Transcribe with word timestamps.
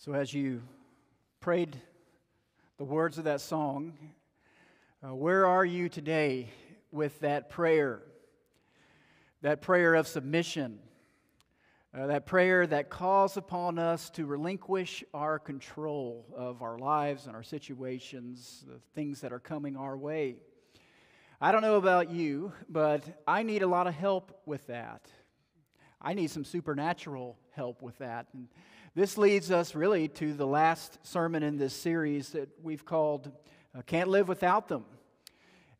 So, 0.00 0.12
as 0.12 0.32
you 0.32 0.62
prayed 1.40 1.76
the 2.76 2.84
words 2.84 3.18
of 3.18 3.24
that 3.24 3.40
song, 3.40 3.98
uh, 5.04 5.12
where 5.12 5.44
are 5.44 5.64
you 5.64 5.88
today 5.88 6.50
with 6.92 7.18
that 7.18 7.50
prayer? 7.50 8.02
That 9.42 9.60
prayer 9.60 9.96
of 9.96 10.06
submission, 10.06 10.78
uh, 11.92 12.06
that 12.06 12.26
prayer 12.26 12.64
that 12.64 12.90
calls 12.90 13.36
upon 13.36 13.80
us 13.80 14.08
to 14.10 14.24
relinquish 14.24 15.02
our 15.12 15.40
control 15.40 16.26
of 16.32 16.62
our 16.62 16.78
lives 16.78 17.26
and 17.26 17.34
our 17.34 17.42
situations, 17.42 18.64
the 18.68 18.78
things 18.94 19.20
that 19.22 19.32
are 19.32 19.40
coming 19.40 19.76
our 19.76 19.98
way. 19.98 20.36
I 21.40 21.50
don't 21.50 21.62
know 21.62 21.74
about 21.74 22.08
you, 22.08 22.52
but 22.68 23.02
I 23.26 23.42
need 23.42 23.64
a 23.64 23.68
lot 23.68 23.88
of 23.88 23.94
help 23.94 24.42
with 24.46 24.64
that. 24.68 25.10
I 26.00 26.14
need 26.14 26.30
some 26.30 26.44
supernatural 26.44 27.36
help 27.50 27.82
with 27.82 27.98
that. 27.98 28.28
And 28.32 28.46
this 28.98 29.16
leads 29.16 29.52
us 29.52 29.76
really 29.76 30.08
to 30.08 30.32
the 30.32 30.44
last 30.44 30.98
sermon 31.06 31.44
in 31.44 31.56
this 31.56 31.72
series 31.72 32.30
that 32.30 32.48
we've 32.64 32.84
called 32.84 33.30
uh, 33.72 33.80
Can't 33.82 34.08
Live 34.08 34.26
Without 34.26 34.66
Them. 34.66 34.84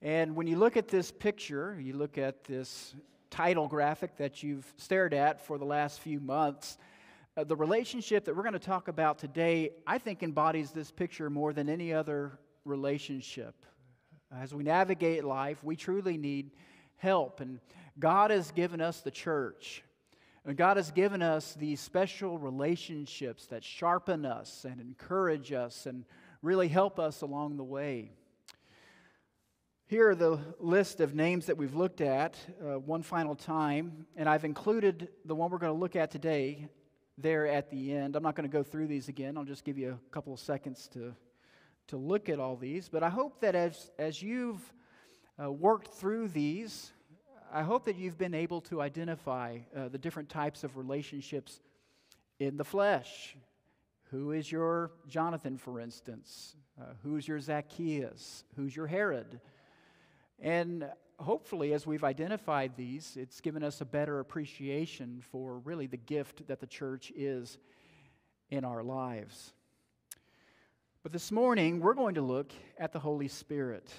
And 0.01 0.37
when 0.37 0.47
you 0.47 0.57
look 0.57 0.77
at 0.77 0.87
this 0.87 1.11
picture, 1.11 1.77
you 1.81 1.95
look 1.95 2.17
at 2.17 2.45
this 2.45 2.95
title 3.29 3.67
graphic 3.67 4.17
that 4.19 4.45
you've 4.45 4.73
stared 4.77 5.15
at 5.15 5.45
for 5.45 5.59
the 5.59 5.65
last 5.65 5.99
few 5.99 6.21
months, 6.21 6.79
uh, 7.37 7.43
the 7.43 7.57
relationship 7.57 8.25
that 8.25 8.37
we're 8.37 8.45
going 8.45 8.53
to 8.53 8.61
talk 8.61 8.87
about 8.87 9.19
today, 9.19 9.71
I 9.85 9.99
think, 9.99 10.23
embodies 10.23 10.71
this 10.71 10.93
picture 10.93 11.29
more 11.29 11.53
than 11.53 11.69
any 11.69 11.93
other 11.93 12.39
relationship. 12.65 13.57
As 14.33 14.55
we 14.55 14.63
navigate 14.63 15.25
life, 15.25 15.65
we 15.65 15.75
truly 15.75 16.19
need 16.19 16.53
help. 16.99 17.41
And 17.41 17.59
God 17.99 18.31
has 18.31 18.53
given 18.53 18.81
us 18.81 19.01
the 19.01 19.11
church. 19.11 19.83
And 20.45 20.57
God 20.57 20.77
has 20.77 20.91
given 20.91 21.23
us 21.23 21.55
these 21.55 21.81
special 21.81 22.39
relationships 22.39 23.47
that 23.47 23.65
sharpen 23.65 24.25
us 24.25 24.65
and 24.65 24.81
encourage 24.81 25.53
us 25.53 25.87
and 25.87 26.05
really 26.43 26.69
help 26.69 26.99
us 26.99 27.23
along 27.23 27.57
the 27.57 27.65
way. 27.65 28.13
Here 29.87 30.11
are 30.11 30.15
the 30.15 30.39
list 30.61 31.01
of 31.01 31.15
names 31.15 31.47
that 31.47 31.57
we've 31.57 31.75
looked 31.75 32.03
at 32.03 32.37
uh, 32.63 32.79
one 32.79 33.03
final 33.03 33.35
time, 33.35 34.07
and 34.17 34.29
I've 34.29 34.45
included 34.45 35.09
the 35.25 35.35
one 35.35 35.51
we're 35.51 35.59
going 35.59 35.73
to 35.73 35.79
look 35.79 35.97
at 35.97 36.11
today 36.11 36.69
there 37.17 37.47
at 37.47 37.71
the 37.71 37.95
end. 37.95 38.15
I'm 38.15 38.23
not 38.23 38.37
going 38.37 38.49
to 38.49 38.53
go 38.53 38.63
through 38.63 38.87
these 38.87 39.09
again, 39.09 39.39
I'll 39.39 39.45
just 39.45 39.65
give 39.65 39.79
you 39.79 39.93
a 39.93 40.11
couple 40.13 40.35
of 40.35 40.41
seconds 40.41 40.89
to, 40.93 41.15
to 41.87 41.97
look 41.97 42.29
at 42.29 42.39
all 42.39 42.55
these. 42.55 42.89
But 42.89 43.03
I 43.03 43.09
hope 43.09 43.41
that 43.41 43.55
as, 43.55 43.91
as 43.99 44.23
you've 44.23 44.61
uh, 45.43 45.51
worked 45.51 45.89
through 45.89 46.29
these, 46.29 46.93
I 47.51 47.63
hope 47.63 47.85
that 47.87 47.97
you've 47.97 48.19
been 48.19 48.35
able 48.35 48.61
to 48.63 48.83
identify 48.83 49.59
uh, 49.75 49.89
the 49.89 49.97
different 49.97 50.29
types 50.29 50.65
of 50.65 50.77
relationships 50.77 51.61
in 52.39 52.59
the 52.59 52.65
flesh. 52.65 53.37
Who 54.11 54.33
is 54.33 54.51
your 54.53 54.91
Jonathan, 55.09 55.57
for 55.57 55.81
instance? 55.81 56.57
Uh, 56.79 56.85
who's 57.03 57.27
your 57.27 57.41
Zacchaeus? 57.41 58.45
Who's 58.57 58.77
your 58.77 58.87
Herod? 58.87 59.41
And 60.41 60.91
hopefully, 61.19 61.73
as 61.73 61.87
we've 61.87 62.05
identified 62.05 62.77
these, 62.77 63.17
it's 63.17 63.41
given 63.41 63.63
us 63.63 63.81
a 63.81 63.87
better 63.87 64.21
appreciation 64.21 65.23
for 65.31 65.59
really 65.61 65.87
the 65.87 65.97
gift 65.97 66.47
that 66.49 66.61
the 66.61 66.67
church 66.67 67.13
is 67.17 67.57
in 68.51 68.65
our 68.65 68.83
lives. 68.83 69.55
But 71.03 71.13
this 71.13 71.33
morning, 71.33 71.81
we're 71.81 71.95
going 71.95 72.17
to 72.17 72.23
look 72.23 72.53
at 72.79 72.93
the 72.93 72.99
Holy 72.99 73.29
Spirit. 73.29 73.91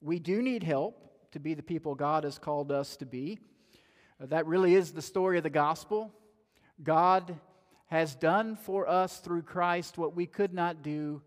We 0.00 0.18
do 0.18 0.42
need 0.42 0.64
help 0.64 1.11
to 1.32 1.40
be 1.40 1.54
the 1.54 1.62
people 1.62 1.94
God 1.94 2.24
has 2.24 2.38
called 2.38 2.70
us 2.70 2.96
to 2.98 3.06
be. 3.06 3.38
Uh, 4.22 4.26
that 4.26 4.46
really 4.46 4.74
is 4.74 4.92
the 4.92 5.02
story 5.02 5.38
of 5.38 5.42
the 5.42 5.50
gospel. 5.50 6.12
God 6.82 7.38
has 7.86 8.14
done 8.14 8.56
for 8.56 8.88
us 8.88 9.18
through 9.18 9.42
Christ 9.42 9.98
what 9.98 10.14
we 10.14 10.26
could 10.26 10.54
not 10.54 10.82
do 10.82 11.22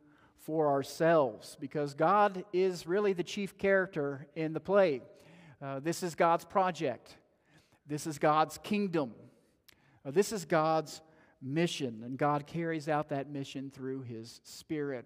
for 0.45 0.71
ourselves 0.71 1.57
because 1.59 1.93
God 1.95 2.45
is 2.53 2.87
really 2.87 3.13
the 3.13 3.23
chief 3.23 3.57
character 3.57 4.27
in 4.35 4.53
the 4.53 4.59
play. 4.59 5.01
Uh, 5.61 5.79
this 5.79 6.03
is 6.03 6.15
God's 6.15 6.45
project, 6.45 7.15
this 7.87 8.05
is 8.05 8.19
God's 8.19 8.59
kingdom, 8.59 9.13
uh, 10.05 10.11
this 10.11 10.31
is 10.31 10.45
God's 10.45 11.01
mission, 11.41 12.01
and 12.03 12.17
God 12.17 12.45
carries 12.45 12.87
out 12.87 13.09
that 13.09 13.29
mission 13.29 13.71
through 13.71 14.01
His 14.01 14.41
Spirit. 14.43 15.05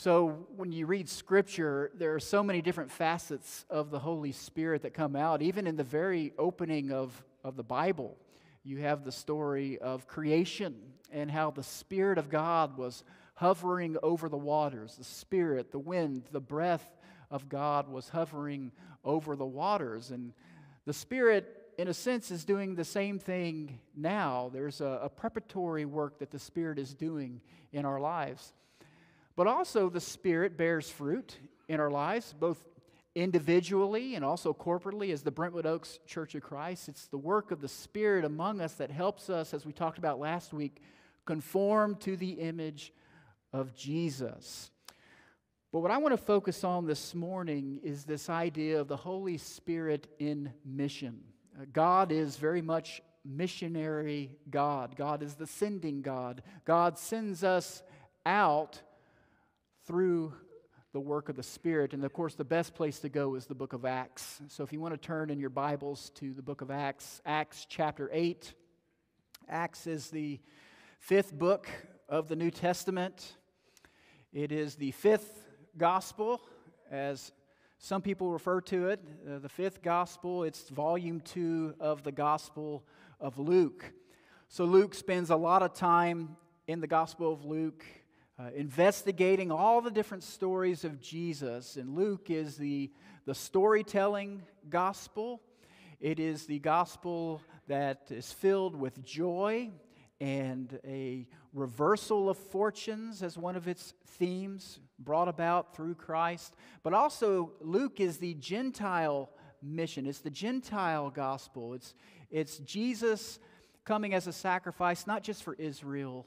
So, 0.00 0.46
when 0.54 0.70
you 0.70 0.86
read 0.86 1.08
Scripture, 1.08 1.90
there 1.92 2.14
are 2.14 2.20
so 2.20 2.44
many 2.44 2.62
different 2.62 2.92
facets 2.92 3.64
of 3.68 3.90
the 3.90 3.98
Holy 3.98 4.30
Spirit 4.30 4.82
that 4.82 4.94
come 4.94 5.16
out. 5.16 5.42
Even 5.42 5.66
in 5.66 5.74
the 5.74 5.82
very 5.82 6.32
opening 6.38 6.92
of, 6.92 7.24
of 7.42 7.56
the 7.56 7.64
Bible, 7.64 8.16
you 8.62 8.76
have 8.76 9.02
the 9.02 9.10
story 9.10 9.76
of 9.80 10.06
creation 10.06 10.76
and 11.10 11.28
how 11.28 11.50
the 11.50 11.64
Spirit 11.64 12.16
of 12.16 12.30
God 12.30 12.78
was 12.78 13.02
hovering 13.34 13.96
over 14.00 14.28
the 14.28 14.36
waters. 14.36 14.94
The 14.94 15.02
Spirit, 15.02 15.72
the 15.72 15.80
wind, 15.80 16.28
the 16.30 16.40
breath 16.40 16.96
of 17.28 17.48
God 17.48 17.88
was 17.88 18.08
hovering 18.08 18.70
over 19.02 19.34
the 19.34 19.44
waters. 19.44 20.12
And 20.12 20.32
the 20.84 20.92
Spirit, 20.92 21.72
in 21.76 21.88
a 21.88 21.94
sense, 21.94 22.30
is 22.30 22.44
doing 22.44 22.76
the 22.76 22.84
same 22.84 23.18
thing 23.18 23.80
now. 23.96 24.48
There's 24.52 24.80
a, 24.80 25.00
a 25.02 25.08
preparatory 25.08 25.86
work 25.86 26.20
that 26.20 26.30
the 26.30 26.38
Spirit 26.38 26.78
is 26.78 26.94
doing 26.94 27.40
in 27.72 27.84
our 27.84 27.98
lives. 27.98 28.52
But 29.38 29.46
also, 29.46 29.88
the 29.88 30.00
Spirit 30.00 30.56
bears 30.56 30.90
fruit 30.90 31.38
in 31.68 31.78
our 31.78 31.92
lives, 31.92 32.34
both 32.36 32.58
individually 33.14 34.16
and 34.16 34.24
also 34.24 34.52
corporately 34.52 35.12
as 35.12 35.22
the 35.22 35.30
Brentwood 35.30 35.64
Oaks 35.64 36.00
Church 36.08 36.34
of 36.34 36.42
Christ. 36.42 36.88
It's 36.88 37.06
the 37.06 37.18
work 37.18 37.52
of 37.52 37.60
the 37.60 37.68
Spirit 37.68 38.24
among 38.24 38.60
us 38.60 38.72
that 38.74 38.90
helps 38.90 39.30
us, 39.30 39.54
as 39.54 39.64
we 39.64 39.72
talked 39.72 39.96
about 39.96 40.18
last 40.18 40.52
week, 40.52 40.82
conform 41.24 41.94
to 42.00 42.16
the 42.16 42.32
image 42.32 42.92
of 43.52 43.76
Jesus. 43.76 44.72
But 45.70 45.82
what 45.82 45.92
I 45.92 45.98
want 45.98 46.14
to 46.14 46.24
focus 46.24 46.64
on 46.64 46.88
this 46.88 47.14
morning 47.14 47.78
is 47.84 48.02
this 48.02 48.28
idea 48.28 48.80
of 48.80 48.88
the 48.88 48.96
Holy 48.96 49.38
Spirit 49.38 50.08
in 50.18 50.52
mission. 50.64 51.20
Uh, 51.56 51.64
God 51.72 52.10
is 52.10 52.34
very 52.34 52.60
much 52.60 53.02
missionary 53.24 54.32
God. 54.50 54.96
God 54.96 55.22
is 55.22 55.34
the 55.36 55.46
sending 55.46 56.02
God. 56.02 56.42
God 56.64 56.98
sends 56.98 57.44
us 57.44 57.84
out 58.26 58.82
through 59.88 60.34
the 60.92 61.00
work 61.00 61.30
of 61.30 61.36
the 61.36 61.42
Spirit. 61.42 61.94
And 61.94 62.04
of 62.04 62.12
course, 62.12 62.34
the 62.34 62.44
best 62.44 62.74
place 62.74 62.98
to 62.98 63.08
go 63.08 63.36
is 63.36 63.46
the 63.46 63.54
book 63.54 63.72
of 63.72 63.86
Acts. 63.86 64.38
So 64.48 64.62
if 64.62 64.70
you 64.70 64.80
want 64.80 64.92
to 64.92 64.98
turn 64.98 65.30
in 65.30 65.40
your 65.40 65.48
Bibles 65.48 66.10
to 66.16 66.34
the 66.34 66.42
book 66.42 66.60
of 66.60 66.70
Acts, 66.70 67.22
Acts 67.24 67.66
chapter 67.66 68.10
8. 68.12 68.52
Acts 69.48 69.86
is 69.86 70.10
the 70.10 70.40
fifth 71.00 71.32
book 71.32 71.70
of 72.06 72.28
the 72.28 72.36
New 72.36 72.50
Testament. 72.50 73.38
It 74.30 74.52
is 74.52 74.74
the 74.74 74.90
fifth 74.90 75.48
gospel, 75.78 76.42
as 76.90 77.32
some 77.78 78.02
people 78.02 78.30
refer 78.30 78.60
to 78.60 78.90
it. 78.90 79.00
Uh, 79.26 79.38
the 79.38 79.48
fifth 79.48 79.80
gospel, 79.80 80.44
it's 80.44 80.68
volume 80.68 81.22
two 81.22 81.74
of 81.80 82.02
the 82.02 82.12
gospel 82.12 82.84
of 83.22 83.38
Luke. 83.38 83.90
So 84.48 84.66
Luke 84.66 84.92
spends 84.92 85.30
a 85.30 85.36
lot 85.36 85.62
of 85.62 85.72
time 85.72 86.36
in 86.66 86.82
the 86.82 86.86
gospel 86.86 87.32
of 87.32 87.46
Luke 87.46 87.86
uh, 88.38 88.50
investigating 88.54 89.50
all 89.50 89.80
the 89.80 89.90
different 89.90 90.22
stories 90.22 90.84
of 90.84 91.00
Jesus. 91.00 91.76
And 91.76 91.96
Luke 91.96 92.30
is 92.30 92.56
the, 92.56 92.90
the 93.24 93.34
storytelling 93.34 94.42
gospel, 94.68 95.40
it 96.00 96.20
is 96.20 96.46
the 96.46 96.60
gospel 96.60 97.42
that 97.66 98.06
is 98.10 98.32
filled 98.32 98.76
with 98.76 99.04
joy 99.04 99.70
and 100.20 100.78
a 100.86 101.26
reversal 101.52 102.30
of 102.30 102.38
fortunes 102.38 103.22
as 103.22 103.36
one 103.36 103.56
of 103.56 103.66
its 103.66 103.94
themes 104.06 104.78
brought 104.98 105.28
about 105.28 105.74
through 105.74 105.94
Christ. 105.94 106.54
But 106.82 106.92
also, 106.92 107.52
Luke 107.60 107.98
is 107.98 108.18
the 108.18 108.34
Gentile 108.34 109.30
mission, 109.60 110.06
it's 110.06 110.20
the 110.20 110.30
Gentile 110.30 111.10
gospel. 111.10 111.74
It's, 111.74 111.94
it's 112.30 112.58
Jesus 112.58 113.40
coming 113.84 114.14
as 114.14 114.28
a 114.28 114.32
sacrifice, 114.32 115.06
not 115.06 115.24
just 115.24 115.42
for 115.42 115.54
Israel 115.54 116.26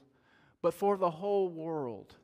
but 0.62 0.72
for 0.72 0.96
the 0.96 1.10
whole 1.10 1.48
world. 1.48 2.14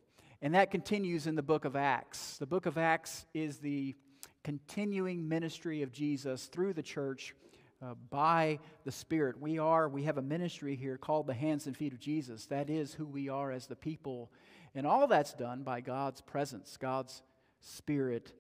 And 0.40 0.54
that 0.54 0.70
continues 0.70 1.26
in 1.26 1.34
the 1.34 1.42
book 1.42 1.64
of 1.64 1.74
Acts. 1.74 2.38
The 2.38 2.46
book 2.46 2.66
of 2.66 2.78
Acts 2.78 3.26
is 3.34 3.58
the 3.58 3.96
continuing 4.44 5.28
ministry 5.28 5.82
of 5.82 5.92
Jesus 5.92 6.46
through 6.46 6.72
the 6.72 6.82
church 6.82 7.34
uh, 7.82 7.94
by 8.10 8.60
the 8.84 8.92
Spirit. 8.92 9.40
We 9.40 9.58
are, 9.58 9.88
we 9.88 10.04
have 10.04 10.16
a 10.16 10.22
ministry 10.22 10.76
here 10.76 10.96
called 10.96 11.26
the 11.26 11.34
hands 11.34 11.66
and 11.66 11.76
feet 11.76 11.92
of 11.92 11.98
Jesus. 11.98 12.46
That 12.46 12.70
is 12.70 12.94
who 12.94 13.04
we 13.04 13.28
are 13.28 13.50
as 13.50 13.66
the 13.66 13.76
people. 13.76 14.30
And 14.74 14.86
all 14.86 15.08
that's 15.08 15.32
done 15.32 15.64
by 15.64 15.80
God's 15.80 16.20
presence, 16.20 16.76
God's 16.76 17.22
Spirit 17.60 18.32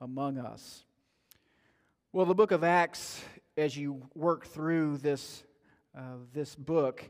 among 0.00 0.38
us. 0.38 0.84
Well, 2.12 2.26
the 2.26 2.34
book 2.34 2.50
of 2.50 2.64
Acts, 2.64 3.22
as 3.56 3.76
you 3.76 4.02
work 4.16 4.46
through 4.46 4.96
this, 4.98 5.44
uh, 5.96 6.16
this 6.32 6.56
book, 6.56 7.08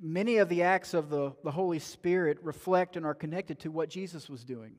many 0.00 0.36
of 0.36 0.48
the 0.48 0.62
acts 0.62 0.94
of 0.94 1.08
the, 1.10 1.32
the 1.44 1.50
Holy 1.50 1.78
Spirit 1.78 2.38
reflect 2.42 2.96
and 2.96 3.06
are 3.06 3.14
connected 3.14 3.58
to 3.60 3.70
what 3.70 3.88
Jesus 3.88 4.28
was 4.28 4.44
doing. 4.44 4.74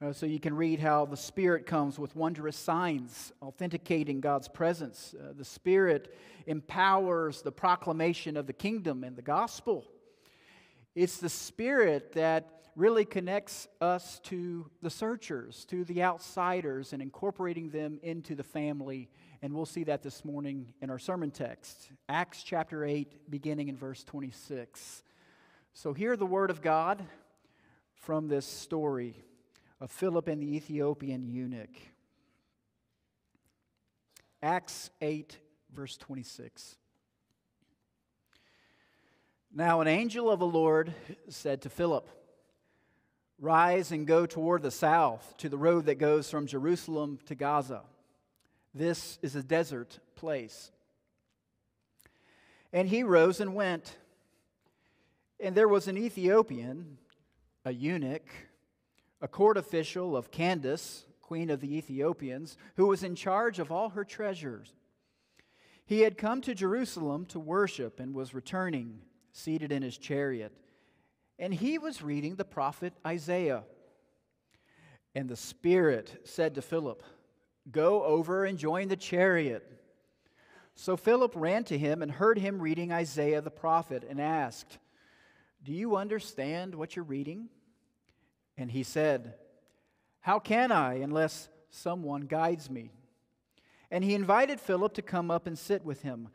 Uh, 0.00 0.12
so 0.12 0.26
you 0.26 0.38
can 0.38 0.54
read 0.54 0.78
how 0.78 1.04
the 1.04 1.16
Spirit 1.16 1.66
comes 1.66 1.98
with 1.98 2.14
wondrous 2.14 2.56
signs, 2.56 3.32
authenticating 3.42 4.20
God's 4.20 4.46
presence. 4.46 5.14
Uh, 5.18 5.32
the 5.36 5.44
Spirit 5.44 6.14
empowers 6.46 7.42
the 7.42 7.50
proclamation 7.50 8.36
of 8.36 8.46
the 8.46 8.52
kingdom 8.52 9.02
and 9.02 9.16
the 9.16 9.22
gospel. 9.22 9.84
It's 10.94 11.18
the 11.18 11.28
Spirit 11.28 12.12
that 12.12 12.58
really 12.76 13.04
connects 13.04 13.66
us 13.80 14.20
to 14.20 14.70
the 14.82 14.90
searchers, 14.90 15.64
to 15.64 15.84
the 15.84 16.04
outsiders, 16.04 16.92
and 16.92 17.02
incorporating 17.02 17.70
them 17.70 17.98
into 18.04 18.36
the 18.36 18.44
family. 18.44 19.10
And 19.40 19.54
we'll 19.54 19.66
see 19.66 19.84
that 19.84 20.02
this 20.02 20.24
morning 20.24 20.74
in 20.82 20.90
our 20.90 20.98
sermon 20.98 21.30
text, 21.30 21.90
Acts 22.08 22.42
chapter 22.42 22.84
8, 22.84 23.30
beginning 23.30 23.68
in 23.68 23.76
verse 23.76 24.02
26. 24.02 25.04
So, 25.74 25.92
hear 25.92 26.16
the 26.16 26.26
word 26.26 26.50
of 26.50 26.60
God 26.60 27.04
from 27.94 28.26
this 28.26 28.46
story 28.46 29.14
of 29.80 29.92
Philip 29.92 30.26
and 30.26 30.42
the 30.42 30.56
Ethiopian 30.56 31.28
eunuch. 31.28 31.76
Acts 34.42 34.90
8, 35.00 35.38
verse 35.72 35.96
26. 35.96 36.76
Now, 39.54 39.80
an 39.80 39.86
angel 39.86 40.30
of 40.30 40.40
the 40.40 40.46
Lord 40.46 40.92
said 41.28 41.62
to 41.62 41.70
Philip, 41.70 42.08
Rise 43.38 43.92
and 43.92 44.04
go 44.04 44.26
toward 44.26 44.62
the 44.62 44.72
south 44.72 45.36
to 45.38 45.48
the 45.48 45.58
road 45.58 45.86
that 45.86 45.98
goes 45.98 46.28
from 46.28 46.48
Jerusalem 46.48 47.20
to 47.26 47.36
Gaza. 47.36 47.82
This 48.78 49.18
is 49.22 49.36
a 49.36 49.42
desert 49.42 49.98
place. 50.14 50.70
And 52.72 52.88
he 52.88 53.02
rose 53.02 53.40
and 53.40 53.54
went. 53.54 53.96
And 55.40 55.54
there 55.54 55.68
was 55.68 55.88
an 55.88 55.98
Ethiopian, 55.98 56.98
a 57.64 57.72
eunuch, 57.72 58.28
a 59.20 59.28
court 59.28 59.56
official 59.56 60.16
of 60.16 60.30
Candace, 60.30 61.04
queen 61.20 61.50
of 61.50 61.60
the 61.60 61.76
Ethiopians, 61.76 62.56
who 62.76 62.86
was 62.86 63.02
in 63.02 63.14
charge 63.14 63.58
of 63.58 63.70
all 63.70 63.90
her 63.90 64.04
treasures. 64.04 64.72
He 65.84 66.00
had 66.00 66.16
come 66.16 66.40
to 66.42 66.54
Jerusalem 66.54 67.26
to 67.26 67.38
worship 67.38 68.00
and 68.00 68.14
was 68.14 68.32
returning, 68.32 69.00
seated 69.32 69.72
in 69.72 69.82
his 69.82 69.98
chariot 69.98 70.52
and 71.38 71.54
he 71.54 71.78
was 71.78 72.02
reading 72.02 72.34
the 72.34 72.44
prophet 72.44 72.92
Isaiah. 73.06 73.62
And 75.14 75.28
the 75.28 75.36
Spirit 75.36 76.22
said 76.24 76.54
to 76.56 76.62
Philip, 76.62 77.02
Go 77.70 78.02
over 78.04 78.44
and 78.44 78.58
join 78.58 78.88
the 78.88 78.96
chariot. 78.96 79.64
So 80.74 80.96
Philip 80.96 81.32
ran 81.34 81.64
to 81.64 81.76
him 81.78 82.02
and 82.02 82.10
heard 82.10 82.38
him 82.38 82.62
reading 82.62 82.92
Isaiah 82.92 83.40
the 83.40 83.50
prophet 83.50 84.04
and 84.08 84.20
asked, 84.20 84.78
Do 85.64 85.72
you 85.72 85.96
understand 85.96 86.74
what 86.74 86.94
you're 86.94 87.04
reading? 87.04 87.48
And 88.56 88.70
he 88.70 88.82
said, 88.82 89.34
How 90.20 90.38
can 90.38 90.70
I 90.70 90.94
unless 90.94 91.48
someone 91.70 92.22
guides 92.22 92.70
me? 92.70 92.92
And 93.90 94.04
he 94.04 94.14
invited 94.14 94.60
Philip 94.60 94.94
to 94.94 95.02
come 95.02 95.30
up 95.30 95.46
and 95.46 95.58
sit 95.58 95.84
with 95.84 96.02
him. 96.02 96.28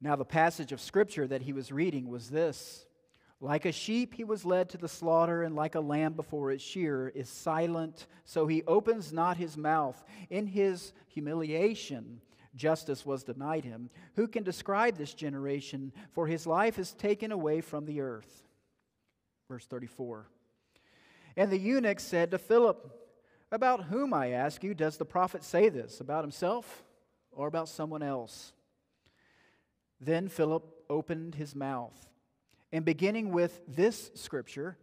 Now, 0.00 0.16
the 0.16 0.24
passage 0.24 0.72
of 0.72 0.80
scripture 0.80 1.26
that 1.26 1.42
he 1.42 1.52
was 1.52 1.70
reading 1.70 2.08
was 2.08 2.30
this. 2.30 2.86
Like 3.42 3.64
a 3.64 3.72
sheep, 3.72 4.12
he 4.14 4.24
was 4.24 4.44
led 4.44 4.68
to 4.70 4.76
the 4.76 4.88
slaughter, 4.88 5.42
and 5.42 5.56
like 5.56 5.74
a 5.74 5.80
lamb 5.80 6.12
before 6.12 6.50
its 6.50 6.62
shearer 6.62 7.10
is 7.14 7.30
silent, 7.30 8.06
so 8.26 8.46
he 8.46 8.62
opens 8.64 9.14
not 9.14 9.38
his 9.38 9.56
mouth. 9.56 10.04
In 10.28 10.46
his 10.46 10.92
humiliation, 11.08 12.20
justice 12.54 13.06
was 13.06 13.24
denied 13.24 13.64
him. 13.64 13.88
Who 14.16 14.28
can 14.28 14.42
describe 14.42 14.98
this 14.98 15.14
generation? 15.14 15.92
For 16.12 16.26
his 16.26 16.46
life 16.46 16.78
is 16.78 16.92
taken 16.92 17.32
away 17.32 17.62
from 17.62 17.86
the 17.86 18.02
earth. 18.02 18.44
Verse 19.48 19.64
34. 19.64 20.26
And 21.34 21.50
the 21.50 21.58
eunuch 21.58 22.00
said 22.00 22.32
to 22.32 22.38
Philip, 22.38 22.92
About 23.50 23.84
whom, 23.84 24.12
I 24.12 24.32
ask 24.32 24.62
you, 24.62 24.74
does 24.74 24.98
the 24.98 25.06
prophet 25.06 25.44
say 25.44 25.70
this? 25.70 26.00
About 26.00 26.24
himself 26.24 26.84
or 27.32 27.48
about 27.48 27.70
someone 27.70 28.02
else? 28.02 28.52
Then 29.98 30.28
Philip 30.28 30.84
opened 30.90 31.36
his 31.36 31.54
mouth 31.54 32.09
and 32.72 32.84
beginning 32.84 33.32
with 33.32 33.60
this 33.66 34.10
scripture, 34.14 34.76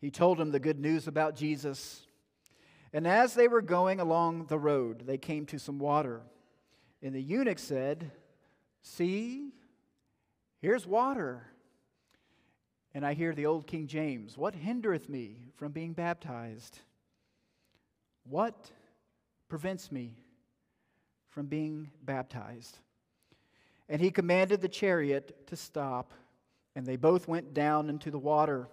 he 0.00 0.10
told 0.10 0.40
him 0.40 0.50
the 0.50 0.60
good 0.60 0.80
news 0.80 1.06
about 1.06 1.36
Jesus. 1.36 2.06
And 2.92 3.06
as 3.06 3.34
they 3.34 3.48
were 3.48 3.62
going 3.62 4.00
along 4.00 4.46
the 4.46 4.58
road, 4.58 5.04
they 5.06 5.18
came 5.18 5.46
to 5.46 5.58
some 5.58 5.78
water. 5.78 6.22
And 7.02 7.14
the 7.14 7.22
eunuch 7.22 7.58
said, 7.58 8.10
See, 8.82 9.50
here's 10.60 10.86
water. 10.86 11.46
And 12.94 13.06
I 13.06 13.14
hear 13.14 13.34
the 13.34 13.46
old 13.46 13.66
King 13.66 13.86
James, 13.86 14.36
What 14.36 14.54
hindereth 14.54 15.08
me 15.08 15.48
from 15.54 15.72
being 15.72 15.92
baptized? 15.92 16.80
What 18.24 18.70
prevents 19.48 19.90
me 19.90 20.16
from 21.28 21.46
being 21.46 21.90
baptized? 22.02 22.78
And 23.88 24.00
he 24.00 24.10
commanded 24.10 24.60
the 24.60 24.68
chariot 24.68 25.46
to 25.48 25.56
stop. 25.56 26.12
And 26.74 26.86
they 26.86 26.96
both 26.96 27.28
went 27.28 27.54
down 27.54 27.88
into 27.90 28.10
the 28.10 28.18
water, 28.18 28.68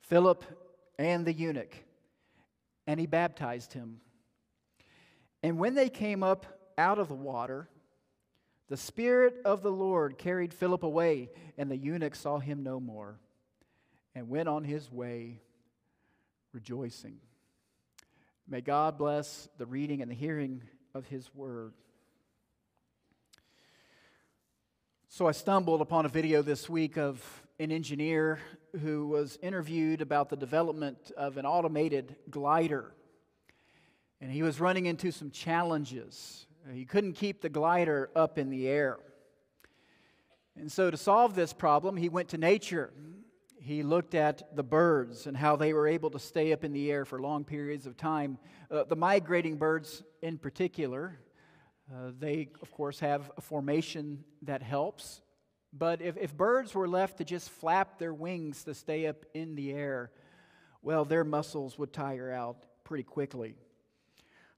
Philip 0.00 0.44
and 0.98 1.24
the 1.24 1.32
eunuch, 1.32 1.74
and 2.86 3.00
he 3.00 3.06
baptized 3.06 3.72
him. 3.72 4.00
And 5.42 5.58
when 5.58 5.74
they 5.74 5.88
came 5.88 6.22
up 6.22 6.44
out 6.76 6.98
of 6.98 7.08
the 7.08 7.14
water, 7.14 7.68
the 8.68 8.76
Spirit 8.76 9.36
of 9.44 9.62
the 9.62 9.72
Lord 9.72 10.18
carried 10.18 10.52
Philip 10.52 10.82
away, 10.82 11.30
and 11.56 11.70
the 11.70 11.76
eunuch 11.76 12.14
saw 12.14 12.38
him 12.38 12.62
no 12.62 12.78
more, 12.78 13.18
and 14.14 14.28
went 14.28 14.48
on 14.48 14.64
his 14.64 14.92
way 14.92 15.40
rejoicing. 16.52 17.18
May 18.46 18.60
God 18.60 18.98
bless 18.98 19.48
the 19.58 19.66
reading 19.66 20.02
and 20.02 20.10
the 20.10 20.14
hearing 20.14 20.62
of 20.94 21.06
his 21.06 21.34
word. 21.34 21.72
So 25.12 25.26
I 25.26 25.32
stumbled 25.32 25.80
upon 25.80 26.06
a 26.06 26.08
video 26.08 26.40
this 26.40 26.68
week 26.70 26.96
of 26.96 27.20
an 27.58 27.72
engineer 27.72 28.38
who 28.80 29.08
was 29.08 29.40
interviewed 29.42 30.02
about 30.02 30.28
the 30.28 30.36
development 30.36 31.10
of 31.16 31.36
an 31.36 31.44
automated 31.44 32.14
glider. 32.30 32.92
And 34.20 34.30
he 34.30 34.44
was 34.44 34.60
running 34.60 34.86
into 34.86 35.10
some 35.10 35.32
challenges. 35.32 36.46
He 36.72 36.84
couldn't 36.84 37.14
keep 37.14 37.42
the 37.42 37.48
glider 37.48 38.08
up 38.14 38.38
in 38.38 38.50
the 38.50 38.68
air. 38.68 38.98
And 40.56 40.70
so, 40.70 40.92
to 40.92 40.96
solve 40.96 41.34
this 41.34 41.52
problem, 41.52 41.96
he 41.96 42.08
went 42.08 42.28
to 42.28 42.38
nature. 42.38 42.92
He 43.60 43.82
looked 43.82 44.14
at 44.14 44.54
the 44.54 44.62
birds 44.62 45.26
and 45.26 45.36
how 45.36 45.56
they 45.56 45.72
were 45.72 45.88
able 45.88 46.10
to 46.10 46.20
stay 46.20 46.52
up 46.52 46.62
in 46.62 46.72
the 46.72 46.88
air 46.88 47.04
for 47.04 47.20
long 47.20 47.42
periods 47.42 47.84
of 47.84 47.96
time. 47.96 48.38
Uh, 48.70 48.84
the 48.84 48.94
migrating 48.94 49.56
birds, 49.56 50.04
in 50.22 50.38
particular, 50.38 51.18
uh, 51.92 52.12
they, 52.18 52.48
of 52.62 52.70
course, 52.70 53.00
have 53.00 53.30
a 53.36 53.40
formation 53.40 54.24
that 54.42 54.62
helps. 54.62 55.20
But 55.72 56.00
if, 56.02 56.16
if 56.16 56.36
birds 56.36 56.74
were 56.74 56.88
left 56.88 57.18
to 57.18 57.24
just 57.24 57.50
flap 57.50 57.98
their 57.98 58.14
wings 58.14 58.64
to 58.64 58.74
stay 58.74 59.06
up 59.06 59.24
in 59.34 59.56
the 59.56 59.72
air, 59.72 60.10
well, 60.82 61.04
their 61.04 61.24
muscles 61.24 61.78
would 61.78 61.92
tire 61.92 62.32
out 62.32 62.64
pretty 62.84 63.04
quickly. 63.04 63.54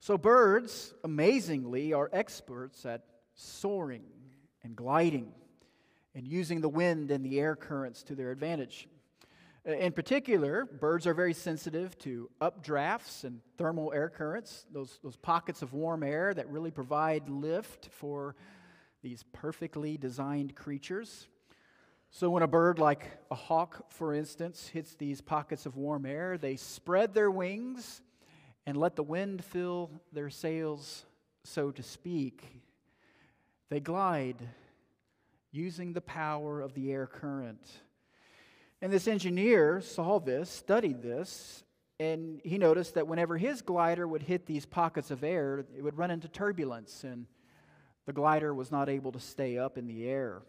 So, 0.00 0.18
birds, 0.18 0.95
amazingly, 1.04 1.92
are 1.92 2.11
experts 2.12 2.85
at 2.85 3.04
soaring 3.35 4.04
and 4.62 4.76
gliding 4.76 5.33
and 6.14 6.26
using 6.26 6.61
the 6.61 6.68
wind 6.68 7.11
and 7.11 7.25
the 7.25 7.40
air 7.40 7.57
currents 7.57 8.02
to 8.04 8.14
their 8.14 8.30
advantage. 8.30 8.88
Uh, 9.66 9.73
in 9.73 9.92
particular, 9.92 10.64
birds 10.64 11.07
are 11.07 11.14
very 11.14 11.35
sensitive 11.35 11.97
to 11.99 12.28
updrafts 12.40 13.23
and 13.23 13.40
thermal 13.57 13.92
air 13.92 14.09
currents, 14.09 14.66
those, 14.73 14.99
those 15.04 15.16
pockets 15.16 15.62
of 15.62 15.73
warm 15.73 16.02
air 16.02 16.35
that 16.35 16.49
really 16.49 16.71
provide 16.71 17.28
lift 17.28 17.88
for 17.92 18.35
these 19.02 19.25
perfectly 19.33 19.97
designed 19.97 20.54
creatures. 20.57 21.28
So, 22.11 22.28
when 22.28 22.42
a 22.42 22.49
bird 22.49 22.78
like 22.78 23.07
a 23.31 23.35
hawk, 23.35 23.90
for 23.90 24.14
instance, 24.14 24.69
hits 24.69 24.97
these 24.97 25.21
pockets 25.21 25.64
of 25.64 25.76
warm 25.76 26.07
air, 26.07 26.37
they 26.37 26.57
spread 26.57 27.14
their 27.14 27.31
wings 27.31 28.02
and 28.66 28.76
let 28.76 28.97
the 28.97 29.02
wind 29.02 29.45
fill 29.45 29.90
their 30.12 30.28
sails, 30.28 31.04
so 31.45 31.71
to 31.71 31.83
speak. 31.83 32.61
They 33.71 33.81
glide 33.81 34.37
using 35.52 35.92
the 35.92 36.00
power 36.00 36.61
of 36.61 36.75
the 36.75 36.92
air 36.92 37.07
current. 37.07 37.81
And 38.83 38.93
this 38.93 39.07
engineer 39.07 39.81
saw 39.81 40.19
this, 40.19 40.51
studied 40.51 41.03
this, 41.03 41.62
and 42.01 42.41
he 42.43 42.59
noticed 42.59 42.95
that 42.95 43.07
whenever 43.07 43.39
his 43.39 43.62
glider 43.62 44.09
would 44.09 44.25
hit 44.25 44.45
these 44.45 44.67
pockets 44.67 45.12
of 45.12 45.23
air, 45.23 45.65
it 45.77 45.83
would 45.83 45.97
run 45.97 46.11
into 46.11 46.27
turbulence, 46.27 47.05
and 47.05 47.27
the 48.07 48.12
glider 48.12 48.53
was 48.53 48.73
not 48.73 48.89
able 48.89 49.12
to 49.12 49.21
stay 49.21 49.57
up 49.57 49.79
in 49.79 49.87
the 49.87 50.09
air. 50.09 50.43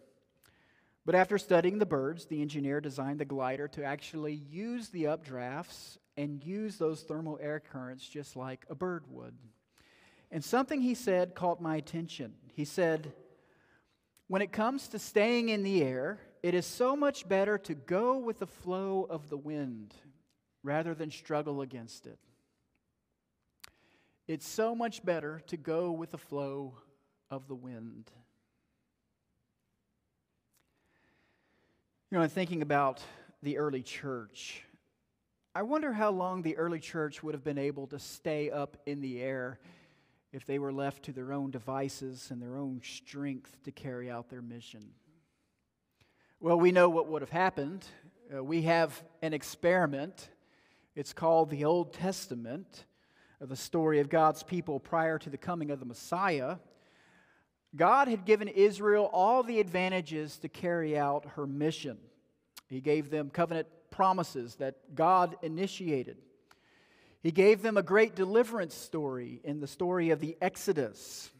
But 1.06 1.14
after 1.14 1.38
studying 1.38 1.78
the 1.78 1.86
birds, 1.86 2.26
the 2.26 2.42
engineer 2.42 2.80
designed 2.80 3.20
the 3.20 3.24
glider 3.24 3.68
to 3.68 3.84
actually 3.84 4.34
use 4.34 4.88
the 4.88 5.04
updrafts 5.04 5.98
and 6.16 6.42
use 6.42 6.76
those 6.76 7.02
thermal 7.02 7.38
air 7.40 7.60
currents 7.60 8.08
just 8.08 8.34
like 8.34 8.66
a 8.68 8.74
bird 8.74 9.04
would. 9.10 9.36
And 10.32 10.42
something 10.42 10.80
he 10.80 10.94
said 10.94 11.36
caught 11.36 11.62
my 11.62 11.76
attention. 11.76 12.34
He 12.52 12.64
said, 12.64 13.12
When 14.26 14.42
it 14.42 14.50
comes 14.50 14.88
to 14.88 14.98
staying 14.98 15.50
in 15.50 15.62
the 15.62 15.84
air, 15.84 16.18
it 16.44 16.52
is 16.52 16.66
so 16.66 16.94
much 16.94 17.26
better 17.26 17.56
to 17.56 17.72
go 17.72 18.18
with 18.18 18.38
the 18.38 18.46
flow 18.46 19.06
of 19.08 19.30
the 19.30 19.36
wind 19.38 19.94
rather 20.62 20.94
than 20.94 21.10
struggle 21.10 21.62
against 21.62 22.06
it. 22.06 22.18
It's 24.28 24.46
so 24.46 24.74
much 24.74 25.02
better 25.02 25.40
to 25.46 25.56
go 25.56 25.90
with 25.90 26.10
the 26.10 26.18
flow 26.18 26.74
of 27.30 27.48
the 27.48 27.54
wind. 27.54 28.10
You 32.10 32.18
know, 32.18 32.24
in 32.24 32.28
thinking 32.28 32.60
about 32.60 33.00
the 33.42 33.56
early 33.56 33.82
church. 33.82 34.64
I 35.54 35.62
wonder 35.62 35.94
how 35.94 36.10
long 36.10 36.42
the 36.42 36.58
early 36.58 36.78
church 36.78 37.22
would 37.22 37.32
have 37.32 37.42
been 37.42 37.56
able 37.56 37.86
to 37.86 37.98
stay 37.98 38.50
up 38.50 38.76
in 38.84 39.00
the 39.00 39.22
air 39.22 39.60
if 40.30 40.44
they 40.44 40.58
were 40.58 40.74
left 40.74 41.04
to 41.04 41.12
their 41.12 41.32
own 41.32 41.50
devices 41.50 42.30
and 42.30 42.42
their 42.42 42.58
own 42.58 42.82
strength 42.84 43.62
to 43.64 43.72
carry 43.72 44.10
out 44.10 44.28
their 44.28 44.42
mission. 44.42 44.90
Well, 46.44 46.60
we 46.60 46.72
know 46.72 46.90
what 46.90 47.08
would 47.08 47.22
have 47.22 47.30
happened. 47.30 47.86
Uh, 48.30 48.44
we 48.44 48.60
have 48.64 49.02
an 49.22 49.32
experiment. 49.32 50.28
It's 50.94 51.14
called 51.14 51.48
the 51.48 51.64
Old 51.64 51.94
Testament, 51.94 52.84
of 53.40 53.48
the 53.48 53.56
story 53.56 54.00
of 54.00 54.10
God's 54.10 54.42
people 54.42 54.78
prior 54.78 55.18
to 55.20 55.30
the 55.30 55.38
coming 55.38 55.70
of 55.70 55.80
the 55.80 55.86
Messiah. 55.86 56.56
God 57.74 58.08
had 58.08 58.26
given 58.26 58.48
Israel 58.48 59.08
all 59.10 59.42
the 59.42 59.58
advantages 59.58 60.36
to 60.40 60.50
carry 60.50 60.98
out 60.98 61.24
her 61.36 61.46
mission. 61.46 61.96
He 62.68 62.82
gave 62.82 63.08
them 63.08 63.30
covenant 63.30 63.68
promises 63.90 64.56
that 64.56 64.94
God 64.94 65.36
initiated. 65.40 66.18
He 67.22 67.30
gave 67.30 67.62
them 67.62 67.78
a 67.78 67.82
great 67.82 68.14
deliverance 68.14 68.74
story 68.74 69.40
in 69.44 69.60
the 69.60 69.66
story 69.66 70.10
of 70.10 70.20
the 70.20 70.36
Exodus. 70.42 71.30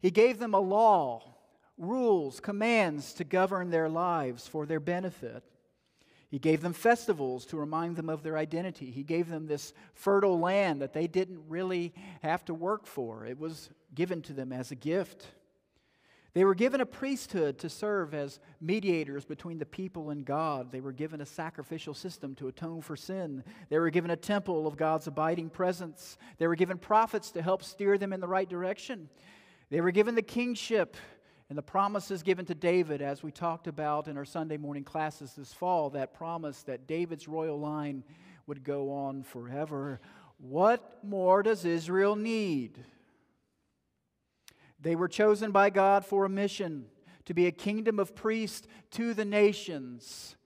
He 0.00 0.10
gave 0.10 0.38
them 0.38 0.54
a 0.54 0.58
law, 0.58 1.31
rules, 1.78 2.40
commands 2.40 3.12
to 3.14 3.24
govern 3.24 3.70
their 3.70 3.88
lives 3.88 4.46
for 4.46 4.66
their 4.66 4.80
benefit. 4.80 5.42
He 6.28 6.38
gave 6.38 6.62
them 6.62 6.72
festivals 6.72 7.44
to 7.46 7.58
remind 7.58 7.96
them 7.96 8.08
of 8.08 8.22
their 8.22 8.38
identity. 8.38 8.90
He 8.90 9.02
gave 9.02 9.28
them 9.28 9.46
this 9.46 9.74
fertile 9.92 10.38
land 10.38 10.80
that 10.80 10.94
they 10.94 11.06
didn't 11.06 11.42
really 11.48 11.92
have 12.22 12.44
to 12.46 12.54
work 12.54 12.86
for, 12.86 13.26
it 13.26 13.38
was 13.38 13.70
given 13.94 14.22
to 14.22 14.32
them 14.32 14.52
as 14.52 14.70
a 14.70 14.74
gift. 14.74 15.26
They 16.34 16.44
were 16.44 16.54
given 16.54 16.80
a 16.80 16.86
priesthood 16.86 17.58
to 17.58 17.68
serve 17.68 18.14
as 18.14 18.40
mediators 18.58 19.26
between 19.26 19.58
the 19.58 19.66
people 19.66 20.08
and 20.08 20.24
God. 20.24 20.72
They 20.72 20.80
were 20.80 20.92
given 20.92 21.20
a 21.20 21.26
sacrificial 21.26 21.92
system 21.92 22.34
to 22.36 22.48
atone 22.48 22.80
for 22.80 22.96
sin. 22.96 23.44
They 23.68 23.78
were 23.78 23.90
given 23.90 24.10
a 24.10 24.16
temple 24.16 24.66
of 24.66 24.78
God's 24.78 25.06
abiding 25.06 25.50
presence. 25.50 26.16
They 26.38 26.46
were 26.46 26.56
given 26.56 26.78
prophets 26.78 27.32
to 27.32 27.42
help 27.42 27.62
steer 27.62 27.98
them 27.98 28.14
in 28.14 28.20
the 28.20 28.28
right 28.28 28.48
direction. 28.48 29.10
They 29.68 29.82
were 29.82 29.90
given 29.90 30.14
the 30.14 30.22
kingship 30.22 30.96
and 31.52 31.58
the 31.58 31.62
promises 31.62 32.22
given 32.22 32.46
to 32.46 32.54
David, 32.54 33.02
as 33.02 33.22
we 33.22 33.30
talked 33.30 33.66
about 33.66 34.08
in 34.08 34.16
our 34.16 34.24
Sunday 34.24 34.56
morning 34.56 34.84
classes 34.84 35.34
this 35.34 35.52
fall, 35.52 35.90
that 35.90 36.14
promise 36.14 36.62
that 36.62 36.86
David's 36.86 37.28
royal 37.28 37.60
line 37.60 38.04
would 38.46 38.64
go 38.64 38.90
on 38.90 39.22
forever. 39.22 40.00
What 40.38 41.04
more 41.04 41.42
does 41.42 41.66
Israel 41.66 42.16
need? 42.16 42.82
They 44.80 44.96
were 44.96 45.08
chosen 45.08 45.52
by 45.52 45.68
God 45.68 46.06
for 46.06 46.24
a 46.24 46.28
mission 46.30 46.86
to 47.26 47.34
be 47.34 47.46
a 47.46 47.52
kingdom 47.52 47.98
of 47.98 48.14
priests 48.14 48.66
to 48.92 49.12
the 49.12 49.26
nations. 49.26 50.36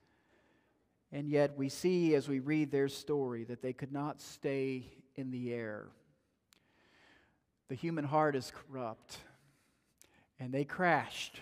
And 1.13 1.29
yet, 1.29 1.55
we 1.55 1.69
see 1.69 2.15
as 2.15 2.27
we 2.27 2.39
read 2.39 2.69
their 2.69 2.89
story 2.89 3.45
that 3.45 3.61
they 3.61 3.71
could 3.71 3.93
not 3.93 4.19
stay 4.21 4.83
in 5.15 5.31
the 5.31 5.53
air. 5.53 5.87
The 7.69 7.75
human 7.75 8.03
heart 8.03 8.35
is 8.35 8.51
corrupt, 8.53 9.19
and 10.39 10.53
they 10.53 10.63
crashed 10.63 11.39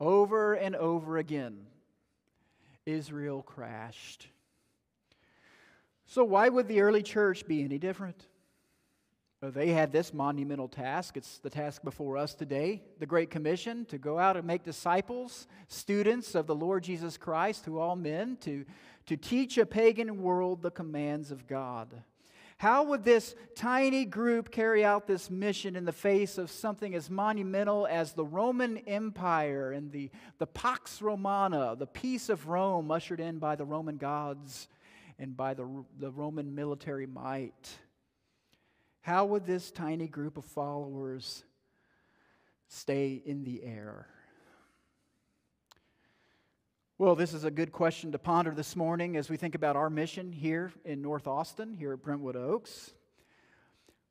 over 0.00 0.54
and 0.54 0.76
over 0.76 1.16
again. 1.16 1.66
Israel 2.86 3.42
crashed. 3.42 4.28
So, 6.06 6.24
why 6.24 6.48
would 6.48 6.68
the 6.68 6.80
early 6.82 7.02
church 7.02 7.46
be 7.46 7.64
any 7.64 7.78
different? 7.78 8.26
Oh, 9.42 9.50
they 9.50 9.68
had 9.68 9.92
this 9.92 10.14
monumental 10.14 10.68
task. 10.68 11.16
It's 11.16 11.38
the 11.38 11.50
task 11.50 11.82
before 11.82 12.16
us 12.16 12.34
today 12.34 12.82
the 12.98 13.06
Great 13.06 13.30
Commission 13.30 13.84
to 13.86 13.98
go 13.98 14.18
out 14.18 14.36
and 14.36 14.46
make 14.46 14.62
disciples, 14.62 15.46
students 15.68 16.34
of 16.34 16.46
the 16.46 16.54
Lord 16.54 16.82
Jesus 16.82 17.16
Christ, 17.16 17.64
to 17.64 17.78
all 17.78 17.96
men, 17.96 18.36
to, 18.42 18.64
to 19.06 19.16
teach 19.16 19.58
a 19.58 19.66
pagan 19.66 20.22
world 20.22 20.62
the 20.62 20.70
commands 20.70 21.30
of 21.30 21.46
God. 21.46 21.88
How 22.64 22.82
would 22.84 23.04
this 23.04 23.34
tiny 23.54 24.06
group 24.06 24.50
carry 24.50 24.86
out 24.86 25.06
this 25.06 25.28
mission 25.28 25.76
in 25.76 25.84
the 25.84 25.92
face 25.92 26.38
of 26.38 26.50
something 26.50 26.94
as 26.94 27.10
monumental 27.10 27.86
as 27.86 28.14
the 28.14 28.24
Roman 28.24 28.78
Empire 28.78 29.72
and 29.72 29.92
the, 29.92 30.10
the 30.38 30.46
Pax 30.46 31.02
Romana, 31.02 31.76
the 31.78 31.86
peace 31.86 32.30
of 32.30 32.48
Rome 32.48 32.90
ushered 32.90 33.20
in 33.20 33.38
by 33.38 33.54
the 33.54 33.66
Roman 33.66 33.98
gods 33.98 34.68
and 35.18 35.36
by 35.36 35.52
the, 35.52 35.84
the 35.98 36.10
Roman 36.10 36.54
military 36.54 37.06
might? 37.06 37.68
How 39.02 39.26
would 39.26 39.44
this 39.44 39.70
tiny 39.70 40.08
group 40.08 40.38
of 40.38 40.46
followers 40.46 41.44
stay 42.68 43.20
in 43.26 43.44
the 43.44 43.62
air? 43.62 44.06
Well, 46.96 47.16
this 47.16 47.34
is 47.34 47.42
a 47.42 47.50
good 47.50 47.72
question 47.72 48.12
to 48.12 48.20
ponder 48.20 48.52
this 48.52 48.76
morning 48.76 49.16
as 49.16 49.28
we 49.28 49.36
think 49.36 49.56
about 49.56 49.74
our 49.74 49.90
mission 49.90 50.30
here 50.30 50.72
in 50.84 51.02
North 51.02 51.26
Austin, 51.26 51.74
here 51.74 51.92
at 51.92 52.02
Brentwood 52.02 52.36
Oaks. 52.36 52.92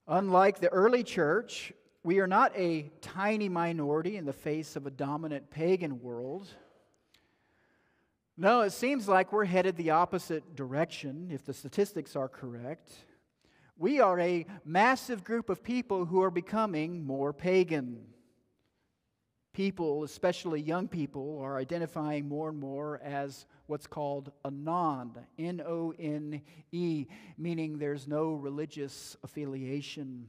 Unlike 0.06 0.60
the 0.60 0.68
early 0.68 1.02
church, 1.02 1.72
we 2.04 2.20
are 2.20 2.28
not 2.28 2.52
a 2.58 2.92
tiny 3.00 3.48
minority 3.48 4.18
in 4.18 4.26
the 4.26 4.34
face 4.34 4.76
of 4.76 4.86
a 4.86 4.92
dominant 4.92 5.50
pagan 5.50 6.02
world. 6.02 6.50
No, 8.36 8.60
it 8.64 8.74
seems 8.74 9.08
like 9.08 9.32
we're 9.32 9.46
headed 9.46 9.78
the 9.78 9.92
opposite 9.92 10.54
direction 10.54 11.30
if 11.32 11.46
the 11.46 11.54
statistics 11.54 12.18
are 12.18 12.28
correct. 12.28 12.92
We 13.78 14.02
are 14.02 14.20
a 14.20 14.46
massive 14.66 15.24
group 15.24 15.50
of 15.50 15.64
people 15.64 16.04
who 16.04 16.22
are 16.22 16.32
becoming 16.32 17.06
more 17.06 17.32
pagan. 17.32 18.08
People, 19.54 20.04
especially 20.04 20.60
young 20.62 20.88
people, 20.88 21.40
are 21.40 21.58
identifying 21.58 22.28
more 22.28 22.50
and 22.50 22.60
more 22.60 23.00
as 23.04 23.46
what's 23.68 23.86
called 23.86 24.32
a 24.44 24.50
non, 24.50 25.14
N 25.38 25.62
O 25.66 25.94
N 26.00 26.42
E, 26.72 27.06
meaning 27.38 27.78
there's 27.78 28.08
no 28.08 28.34
religious 28.34 29.16
affiliation. 29.24 30.28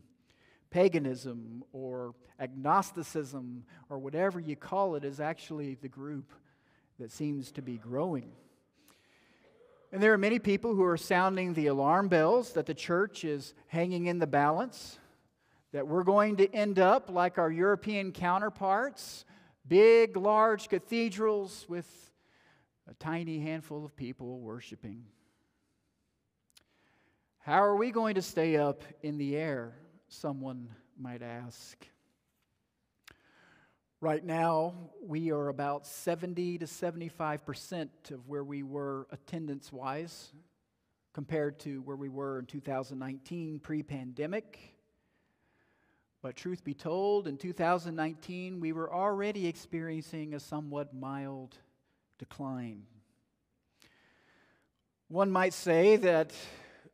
Paganism 0.71 1.65
or 1.73 2.15
agnosticism 2.41 3.65
or 3.89 3.99
whatever 3.99 4.41
you 4.41 4.57
call 4.57 4.97
it 4.97 5.05
is 5.05 5.21
actually 5.21 5.77
the 5.77 5.89
group 5.89 6.33
that 6.99 7.13
seems 7.13 7.53
to 7.53 7.63
be 7.63 7.77
growing. 7.79 8.33
And 9.93 10.03
there 10.03 10.13
are 10.13 10.19
many 10.19 10.41
people 10.41 10.75
who 10.75 10.83
are 10.83 10.97
sounding 10.97 11.55
the 11.55 11.69
alarm 11.69 12.09
bells 12.09 12.53
that 12.55 12.67
the 12.67 12.75
church 12.75 13.25
is 13.25 13.55
hanging 13.69 14.07
in 14.07 14.19
the 14.19 14.27
balance, 14.27 14.99
that 15.75 15.89
we're 15.89 16.05
going 16.05 16.37
to 16.37 16.49
end 16.55 16.79
up 16.79 17.11
like 17.11 17.37
our 17.37 17.51
European 17.51 18.13
counterparts, 18.13 19.25
big, 19.67 20.17
large 20.17 20.69
cathedrals 20.69 21.67
with 21.69 22.13
a 22.89 22.95
tiny 22.95 23.41
handful 23.41 23.85
of 23.85 23.97
people 23.97 24.39
worshiping. 24.39 25.03
How 27.41 27.61
are 27.65 27.75
we 27.75 27.91
going 27.91 28.15
to 28.15 28.23
stay 28.23 28.57
up 28.57 28.85
in 29.03 29.19
the 29.19 29.37
air? 29.37 29.75
Someone 30.07 30.69
might 30.97 31.23
ask. 31.23 31.77
Right 34.01 34.25
now, 34.25 34.75
we 35.03 35.33
are 35.33 35.49
about 35.49 35.89
70 35.89 36.59
to 36.59 36.67
75% 36.67 37.89
of 38.13 38.29
where 38.29 38.45
we 38.45 38.63
were 38.63 39.09
attendance 39.11 39.73
wise 39.73 40.33
compared 41.13 41.59
to 41.61 41.83
where 41.83 41.97
we 41.97 42.09
were 42.09 42.39
in 42.39 42.47
2019 42.47 43.59
pre 43.59 43.83
pandemic. 43.83 44.74
But 46.25 46.37
truth 46.37 46.65
be 46.65 46.73
told, 46.73 47.29
in 47.29 47.37
2019, 47.37 48.59
we 48.59 48.73
were 48.73 48.91
already 48.91 49.47
experiencing 49.47 50.33
a 50.33 50.41
somewhat 50.41 50.95
mild 50.95 51.55
decline. 52.19 52.85
One 55.09 55.31
might 55.31 55.53
say 55.53 55.97
that 55.97 56.33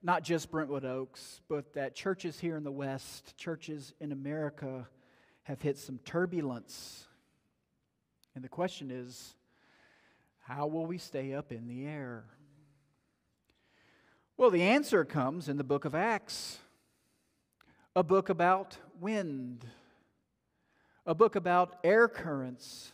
not 0.03 0.25
just 0.25 0.51
Brentwood 0.51 0.85
Oaks, 0.85 1.43
but 1.49 1.75
that 1.75 1.95
churches 1.95 2.41
here 2.41 2.57
in 2.57 2.65
the 2.65 2.73
West, 2.73 3.37
churches 3.37 3.95
in 4.01 4.11
America, 4.11 4.89
have 5.45 5.63
hit 5.63 5.79
some 5.79 6.01
turbulence. 6.05 7.07
And 8.35 8.43
the 8.43 8.49
question 8.49 8.91
is 8.91 9.37
how 10.41 10.67
will 10.67 10.87
we 10.87 10.99
stay 10.99 11.35
up 11.35 11.53
in 11.53 11.69
the 11.69 11.87
air? 11.87 12.25
Well, 14.37 14.51
the 14.51 14.63
answer 14.63 15.05
comes 15.05 15.49
in 15.49 15.57
the 15.57 15.63
book 15.63 15.85
of 15.85 15.95
Acts, 15.95 16.59
a 17.95 18.03
book 18.03 18.29
about 18.29 18.77
wind, 19.01 19.65
a 21.07 21.15
book 21.15 21.35
about 21.35 21.79
air 21.83 22.07
currents. 22.07 22.93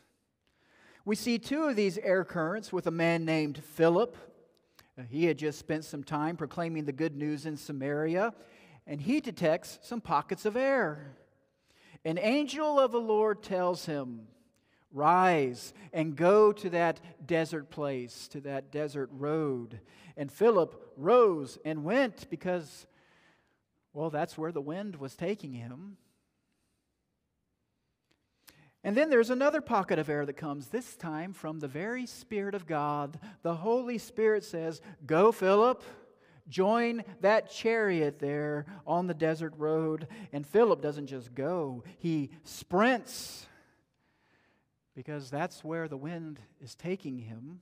We 1.05 1.17
see 1.17 1.39
two 1.39 1.65
of 1.65 1.75
these 1.75 1.99
air 1.99 2.25
currents 2.25 2.73
with 2.73 2.87
a 2.87 2.93
man 2.93 3.25
named 3.25 3.63
Philip. 3.63 4.17
Uh, 4.99 5.03
he 5.09 5.25
had 5.25 5.37
just 5.37 5.59
spent 5.59 5.85
some 5.85 6.05
time 6.05 6.37
proclaiming 6.37 6.85
the 6.85 6.93
good 6.93 7.17
news 7.17 7.45
in 7.45 7.57
Samaria, 7.57 8.33
and 8.87 9.01
he 9.01 9.21
detects 9.21 9.81
some 9.83 10.01
pockets 10.01 10.47
of 10.47 10.57
air. 10.57 11.17
An 12.05 12.19
angel 12.19 12.79
of 12.79 12.93
the 12.93 13.01
Lord 13.01 13.43
tells 13.43 13.87
him, 13.87 14.29
Rise 14.93 15.75
and 15.93 16.17
go 16.17 16.53
to 16.53 16.71
that 16.71 17.27
desert 17.27 17.69
place, 17.69 18.29
to 18.29 18.41
that 18.43 18.71
desert 18.71 19.11
road. 19.13 19.81
And 20.17 20.31
Philip 20.31 20.93
rose 20.97 21.59
and 21.65 21.85
went 21.85 22.31
because, 22.31 22.87
well, 23.97 24.11
that's 24.11 24.37
where 24.37 24.53
the 24.53 24.61
wind 24.61 24.97
was 24.97 25.17
taking 25.17 25.55
him. 25.55 25.97
And 28.85 28.95
then 28.95 29.09
there's 29.09 29.31
another 29.31 29.63
pocket 29.63 29.99
of 29.99 30.11
air 30.11 30.27
that 30.27 30.37
comes, 30.37 30.67
this 30.67 30.97
time 30.97 31.33
from 31.33 31.61
the 31.61 31.67
very 31.67 32.05
Spirit 32.05 32.55
of 32.55 32.67
God. 32.67 33.19
The 33.41 33.55
Holy 33.55 33.97
Spirit 33.97 34.45
says, 34.45 34.83
Go, 35.07 35.33
Philip, 35.33 35.83
join 36.47 37.05
that 37.23 37.51
chariot 37.51 38.19
there 38.19 38.67
on 38.87 39.07
the 39.07 39.15
desert 39.15 39.55
road. 39.57 40.09
And 40.31 40.47
Philip 40.47 40.83
doesn't 40.83 41.07
just 41.07 41.35
go, 41.35 41.83
he 41.97 42.29
sprints 42.45 43.47
because 44.95 45.31
that's 45.31 45.65
where 45.65 45.89
the 45.89 45.97
wind 45.97 46.39
is 46.61 46.75
taking 46.75 47.21
him. 47.21 47.61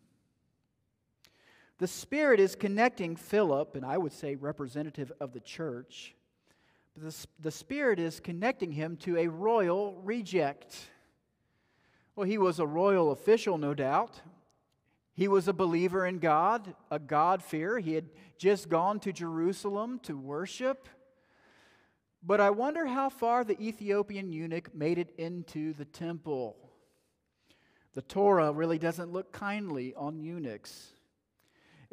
The 1.79 1.87
Spirit 1.87 2.41
is 2.41 2.57
connecting 2.57 3.15
Philip, 3.15 3.77
and 3.77 3.87
I 3.87 3.99
would 3.99 4.13
say 4.13 4.35
representative 4.35 5.13
of 5.21 5.33
the 5.33 5.41
church, 5.41 6.17
the, 6.97 7.15
the 7.41 7.51
Spirit 7.51 7.99
is 7.99 8.21
connecting 8.21 8.73
him 8.73 8.97
to 8.99 9.17
a 9.17 9.29
royal 9.29 10.01
reject. 10.03 10.77
Well, 12.17 12.27
he 12.27 12.39
was 12.39 12.59
a 12.59 12.67
royal 12.67 13.11
official, 13.11 13.59
no 13.59 13.75
doubt. 13.75 14.21
He 15.15 15.29
was 15.29 15.47
a 15.47 15.53
believer 15.53 16.07
in 16.07 16.19
God, 16.19 16.75
a 16.91 16.99
God-fearer. 16.99 17.79
He 17.79 17.95
had 17.95 18.11
just 18.39 18.69
gone 18.69 19.01
to 19.01 19.13
Jerusalem 19.13 20.01
to 20.05 20.17
worship. 20.17 20.89
But 22.23 22.41
I 22.41 22.51
wonder 22.51 22.87
how 22.87 23.11
far 23.11 23.45
the 23.45 23.61
Ethiopian 23.61 24.33
eunuch 24.33 24.75
made 24.75 24.99
it 24.99 25.13
into 25.19 25.73
the 25.75 25.85
temple. 25.85 26.57
The 27.93 28.03
Torah 28.03 28.51
really 28.51 28.79
doesn't 28.79 29.13
look 29.13 29.31
kindly 29.31 29.95
on 29.95 30.19
eunuchs. 30.19 30.94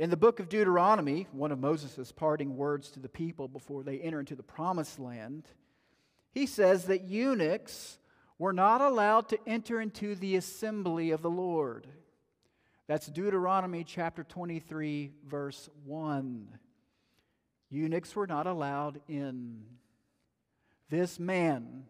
In 0.02 0.10
the 0.10 0.18
book 0.18 0.40
of 0.40 0.50
Deuteronomy, 0.50 1.28
one 1.32 1.52
of 1.52 1.60
Moses' 1.60 2.12
parting 2.12 2.58
words 2.58 2.90
to 2.90 3.00
the 3.00 3.08
people 3.08 3.48
before 3.48 3.84
they 3.84 4.00
enter 4.00 4.20
into 4.20 4.34
the 4.34 4.42
promised 4.42 4.98
land, 4.98 5.44
he 6.32 6.48
says 6.48 6.86
that 6.86 7.04
eunuchs 7.04 8.00
were 8.40 8.52
not 8.52 8.82
allowed 8.82 9.30
to 9.30 9.38
enter 9.46 9.80
into 9.80 10.16
the 10.16 10.38
assembly 10.38 11.12
of 11.12 11.22
the 11.22 11.30
Lord. 11.30 11.86
That's 12.88 13.06
Deuteronomy 13.06 13.84
chapter 13.84 14.24
23, 14.24 15.12
verse 15.28 15.70
1. 15.86 16.48
Eunuchs 17.70 18.16
were 18.16 18.26
not 18.26 18.48
allowed 18.48 19.02
in. 19.08 19.62
This 20.90 21.20
man 21.20 21.84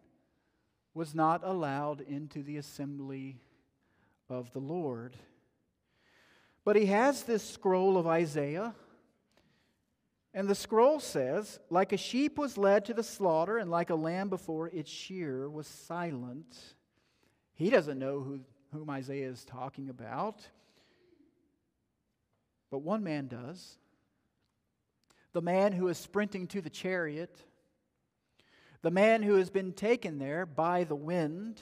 was 0.92 1.14
not 1.14 1.40
allowed 1.42 2.02
into 2.02 2.42
the 2.42 2.58
assembly 2.58 3.40
of 4.28 4.52
the 4.52 4.60
Lord. 4.60 5.16
But 6.64 6.76
he 6.76 6.86
has 6.86 7.24
this 7.24 7.42
scroll 7.42 7.96
of 7.96 8.06
Isaiah 8.06 8.74
and 10.34 10.48
the 10.48 10.54
scroll 10.54 10.98
says, 10.98 11.60
like 11.68 11.92
a 11.92 11.98
sheep 11.98 12.38
was 12.38 12.56
led 12.56 12.86
to 12.86 12.94
the 12.94 13.02
slaughter, 13.02 13.58
and 13.58 13.70
like 13.70 13.90
a 13.90 13.94
lamb 13.94 14.30
before 14.30 14.68
its 14.68 14.90
shearer 14.90 15.48
was 15.48 15.66
silent. 15.66 16.56
He 17.54 17.68
doesn't 17.68 17.98
know 17.98 18.20
who, 18.20 18.40
whom 18.72 18.88
Isaiah 18.88 19.28
is 19.28 19.44
talking 19.44 19.90
about, 19.90 20.40
but 22.70 22.78
one 22.78 23.04
man 23.04 23.28
does. 23.28 23.76
The 25.34 25.42
man 25.42 25.72
who 25.72 25.88
is 25.88 25.98
sprinting 25.98 26.46
to 26.48 26.62
the 26.62 26.70
chariot, 26.70 27.38
the 28.80 28.90
man 28.90 29.22
who 29.22 29.34
has 29.34 29.50
been 29.50 29.72
taken 29.72 30.18
there 30.18 30.46
by 30.46 30.84
the 30.84 30.96
wind, 30.96 31.60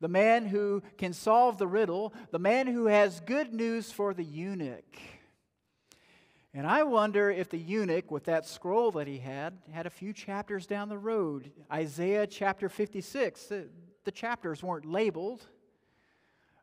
the 0.00 0.08
man 0.08 0.46
who 0.46 0.82
can 0.98 1.12
solve 1.12 1.58
the 1.58 1.66
riddle, 1.66 2.12
the 2.30 2.38
man 2.38 2.66
who 2.66 2.86
has 2.86 3.20
good 3.20 3.52
news 3.52 3.90
for 3.90 4.14
the 4.14 4.24
eunuch. 4.24 4.98
And 6.56 6.68
I 6.68 6.84
wonder 6.84 7.30
if 7.30 7.50
the 7.50 7.58
eunuch, 7.58 8.12
with 8.12 8.24
that 8.24 8.46
scroll 8.46 8.92
that 8.92 9.08
he 9.08 9.18
had, 9.18 9.58
had 9.72 9.86
a 9.86 9.90
few 9.90 10.12
chapters 10.12 10.66
down 10.66 10.88
the 10.88 10.98
road. 10.98 11.50
Isaiah 11.72 12.28
chapter 12.28 12.68
56, 12.68 13.46
the, 13.46 13.68
the 14.04 14.12
chapters 14.12 14.62
weren't 14.62 14.84
labeled. 14.86 15.44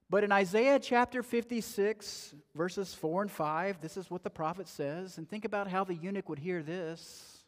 But 0.10 0.24
in 0.24 0.32
Isaiah 0.32 0.80
chapter 0.80 1.24
56, 1.24 2.36
verses 2.56 2.94
4 2.94 3.24
and 3.24 3.32
5, 3.32 3.82
this 3.82 3.98
is 3.98 4.10
what 4.10 4.24
the 4.24 4.30
prophet 4.30 4.70
says. 4.70 5.18
And 5.18 5.30
think 5.30 5.44
about 5.44 5.70
how 5.70 5.84
the 5.84 5.96
eunuch 5.96 6.30
would 6.30 6.40
hear 6.40 6.64
this. 6.64 7.44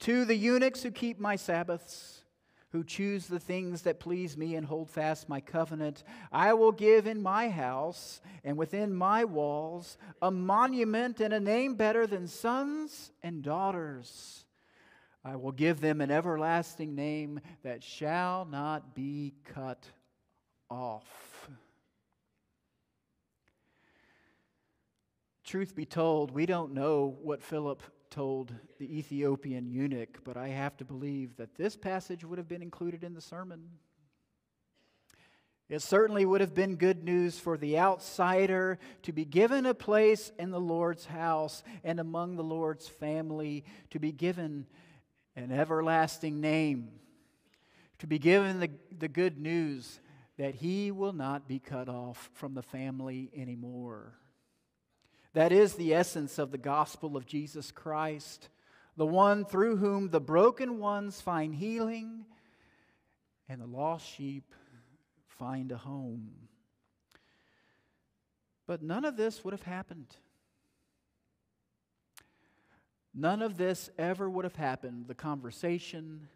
To 0.00 0.24
the 0.24 0.36
eunuchs 0.36 0.82
who 0.82 0.90
keep 0.90 1.18
my 1.18 1.36
Sabbaths, 1.36 2.22
who 2.76 2.84
choose 2.84 3.26
the 3.26 3.40
things 3.40 3.82
that 3.82 3.98
please 3.98 4.36
me 4.36 4.54
and 4.54 4.66
hold 4.66 4.90
fast 4.90 5.30
my 5.30 5.40
covenant. 5.40 6.04
I 6.30 6.52
will 6.52 6.72
give 6.72 7.06
in 7.06 7.22
my 7.22 7.48
house 7.48 8.20
and 8.44 8.58
within 8.58 8.92
my 8.92 9.24
walls 9.24 9.96
a 10.20 10.30
monument 10.30 11.18
and 11.20 11.32
a 11.32 11.40
name 11.40 11.76
better 11.76 12.06
than 12.06 12.28
sons 12.28 13.12
and 13.22 13.42
daughters. 13.42 14.44
I 15.24 15.36
will 15.36 15.52
give 15.52 15.80
them 15.80 16.02
an 16.02 16.10
everlasting 16.10 16.94
name 16.94 17.40
that 17.62 17.82
shall 17.82 18.44
not 18.44 18.94
be 18.94 19.32
cut 19.44 19.82
off. 20.68 21.48
Truth 25.44 25.74
be 25.74 25.86
told, 25.86 26.30
we 26.30 26.44
don't 26.44 26.74
know 26.74 27.16
what 27.22 27.42
Philip 27.42 27.82
told 28.10 28.54
the 28.78 28.98
Ethiopian 28.98 29.70
eunuch, 29.70 30.20
but 30.24 30.36
I 30.36 30.48
have 30.48 30.76
to 30.78 30.84
believe 30.84 31.36
that 31.36 31.54
this 31.56 31.76
passage 31.76 32.24
would 32.24 32.38
have 32.38 32.48
been 32.48 32.62
included 32.62 33.04
in 33.04 33.14
the 33.14 33.20
sermon. 33.20 33.68
It 35.68 35.82
certainly 35.82 36.24
would 36.24 36.40
have 36.40 36.54
been 36.54 36.76
good 36.76 37.02
news 37.02 37.40
for 37.40 37.56
the 37.58 37.78
outsider 37.78 38.78
to 39.02 39.12
be 39.12 39.24
given 39.24 39.66
a 39.66 39.74
place 39.74 40.30
in 40.38 40.50
the 40.50 40.60
Lord's 40.60 41.06
house 41.06 41.64
and 41.82 41.98
among 41.98 42.36
the 42.36 42.44
Lord's 42.44 42.86
family, 42.86 43.64
to 43.90 43.98
be 43.98 44.12
given 44.12 44.66
an 45.34 45.50
everlasting 45.50 46.40
name, 46.40 46.90
to 47.98 48.06
be 48.06 48.18
given 48.18 48.60
the, 48.60 48.70
the 48.96 49.08
good 49.08 49.38
news 49.38 50.00
that 50.38 50.54
he 50.54 50.92
will 50.92 51.12
not 51.12 51.48
be 51.48 51.58
cut 51.58 51.88
off 51.88 52.30
from 52.34 52.54
the 52.54 52.62
family 52.62 53.30
anymore. 53.34 54.14
That 55.36 55.52
is 55.52 55.74
the 55.74 55.92
essence 55.92 56.38
of 56.38 56.50
the 56.50 56.56
gospel 56.56 57.14
of 57.14 57.26
Jesus 57.26 57.70
Christ, 57.70 58.48
the 58.96 59.04
one 59.04 59.44
through 59.44 59.76
whom 59.76 60.08
the 60.08 60.18
broken 60.18 60.78
ones 60.78 61.20
find 61.20 61.54
healing 61.54 62.24
and 63.46 63.60
the 63.60 63.66
lost 63.66 64.08
sheep 64.08 64.54
find 65.26 65.70
a 65.72 65.76
home. 65.76 66.30
But 68.66 68.82
none 68.82 69.04
of 69.04 69.18
this 69.18 69.44
would 69.44 69.52
have 69.52 69.64
happened. 69.64 70.16
None 73.14 73.42
of 73.42 73.58
this 73.58 73.90
ever 73.98 74.30
would 74.30 74.46
have 74.46 74.56
happened. 74.56 75.06
The 75.06 75.14
conversation, 75.14 76.28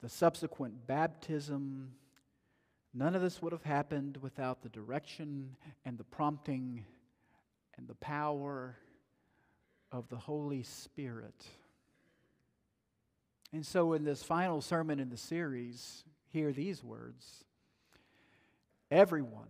the 0.00 0.08
subsequent 0.08 0.86
baptism, 0.86 1.92
none 2.94 3.14
of 3.14 3.20
this 3.20 3.42
would 3.42 3.52
have 3.52 3.64
happened 3.64 4.16
without 4.22 4.62
the 4.62 4.70
direction 4.70 5.54
and 5.84 5.98
the 5.98 6.04
prompting 6.04 6.86
and 7.76 7.88
the 7.88 7.94
power 7.94 8.76
of 9.90 10.08
the 10.08 10.16
Holy 10.16 10.62
Spirit. 10.62 11.46
And 13.52 13.66
so, 13.66 13.92
in 13.92 14.04
this 14.04 14.22
final 14.22 14.60
sermon 14.62 14.98
in 14.98 15.10
the 15.10 15.16
series, 15.16 16.04
hear 16.28 16.52
these 16.52 16.82
words 16.82 17.44
Everyone 18.90 19.48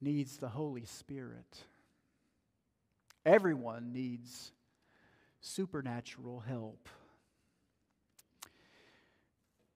needs 0.00 0.36
the 0.36 0.48
Holy 0.48 0.84
Spirit, 0.84 1.64
everyone 3.24 3.92
needs 3.92 4.52
supernatural 5.40 6.40
help. 6.40 6.88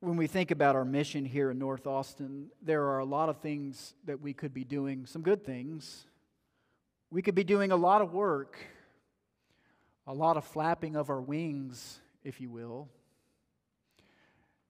When 0.01 0.17
we 0.17 0.27
think 0.27 0.51
about 0.51 0.77
our 0.77 0.85
mission 0.85 1.25
here 1.25 1.51
in 1.51 1.59
North 1.59 1.87
Austin, 1.87 2.51
there 2.63 2.85
are 2.85 2.99
a 2.99 3.05
lot 3.05 3.29
of 3.29 3.39
things 3.39 3.95
that 4.05 4.21
we 4.21 4.35
could 4.35 4.53
be 4.53 4.63
doing, 4.63 5.07
some 5.07 5.23
good 5.23 5.45
things 5.45 6.07
we 7.11 7.23
could 7.23 7.35
be 7.35 7.45
doing 7.45 7.73
a 7.73 7.77
lot 7.77 8.03
of 8.03 8.13
work, 8.13 8.59
a 10.07 10.15
lot 10.15 10.37
of 10.37 10.45
flapping 10.45 10.97
of 10.97 11.11
our 11.11 11.21
wings, 11.21 12.01
if 12.25 12.41
you 12.41 12.51
will. 12.51 12.89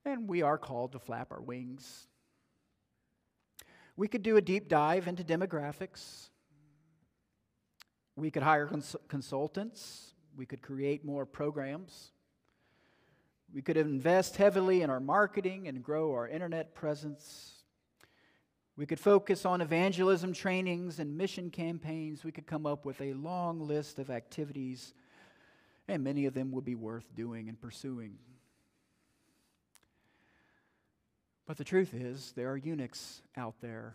And 0.05 0.29
we 0.29 0.43
are 0.43 0.59
called 0.59 0.93
to 0.93 0.99
flap 0.99 1.33
our 1.33 1.41
wings. 1.41 2.07
We 3.97 4.09
could 4.09 4.23
do 4.23 4.37
a 4.37 4.43
deep 4.43 4.69
dive 4.69 5.09
into 5.09 5.25
demographics. 5.25 6.29
We 8.15 8.31
could 8.31 8.43
hire 8.43 8.67
cons- 8.67 8.97
consultants. 9.09 10.13
We 10.37 10.47
could 10.47 10.61
create 10.61 11.05
more 11.05 11.25
programs. 11.25 12.13
We 13.53 13.63
could 13.63 13.77
invest 13.77 14.37
heavily 14.37 14.83
in 14.83 14.91
our 14.91 15.01
marketing 15.01 15.67
and 15.69 15.83
grow 15.83 16.13
our 16.13 16.29
internet 16.29 16.75
presence. 16.75 17.56
We 18.77 18.85
could 18.85 19.01
focus 19.01 19.47
on 19.47 19.63
evangelism 19.63 20.35
trainings 20.35 20.99
and 20.99 21.17
mission 21.17 21.51
campaigns. 21.51 22.25
We 22.25 22.33
could 22.33 22.47
come 22.47 22.67
up 22.67 22.85
with 22.85 23.01
a 23.01 23.15
long 23.15 23.59
list 23.61 23.99
of 23.99 24.11
activities, 24.11 24.93
and 25.89 26.05
many 26.05 26.27
of 26.27 26.35
them 26.35 26.53
would 26.53 26.65
be 26.65 26.75
worth 26.75 27.15
doing 27.15 27.49
and 27.49 27.59
pursuing. 27.59 28.19
But 31.47 31.57
the 31.57 31.65
truth 31.65 31.95
is, 31.95 32.33
there 32.37 32.51
are 32.51 32.57
eunuchs 32.57 33.23
out 33.37 33.55
there. 33.63 33.95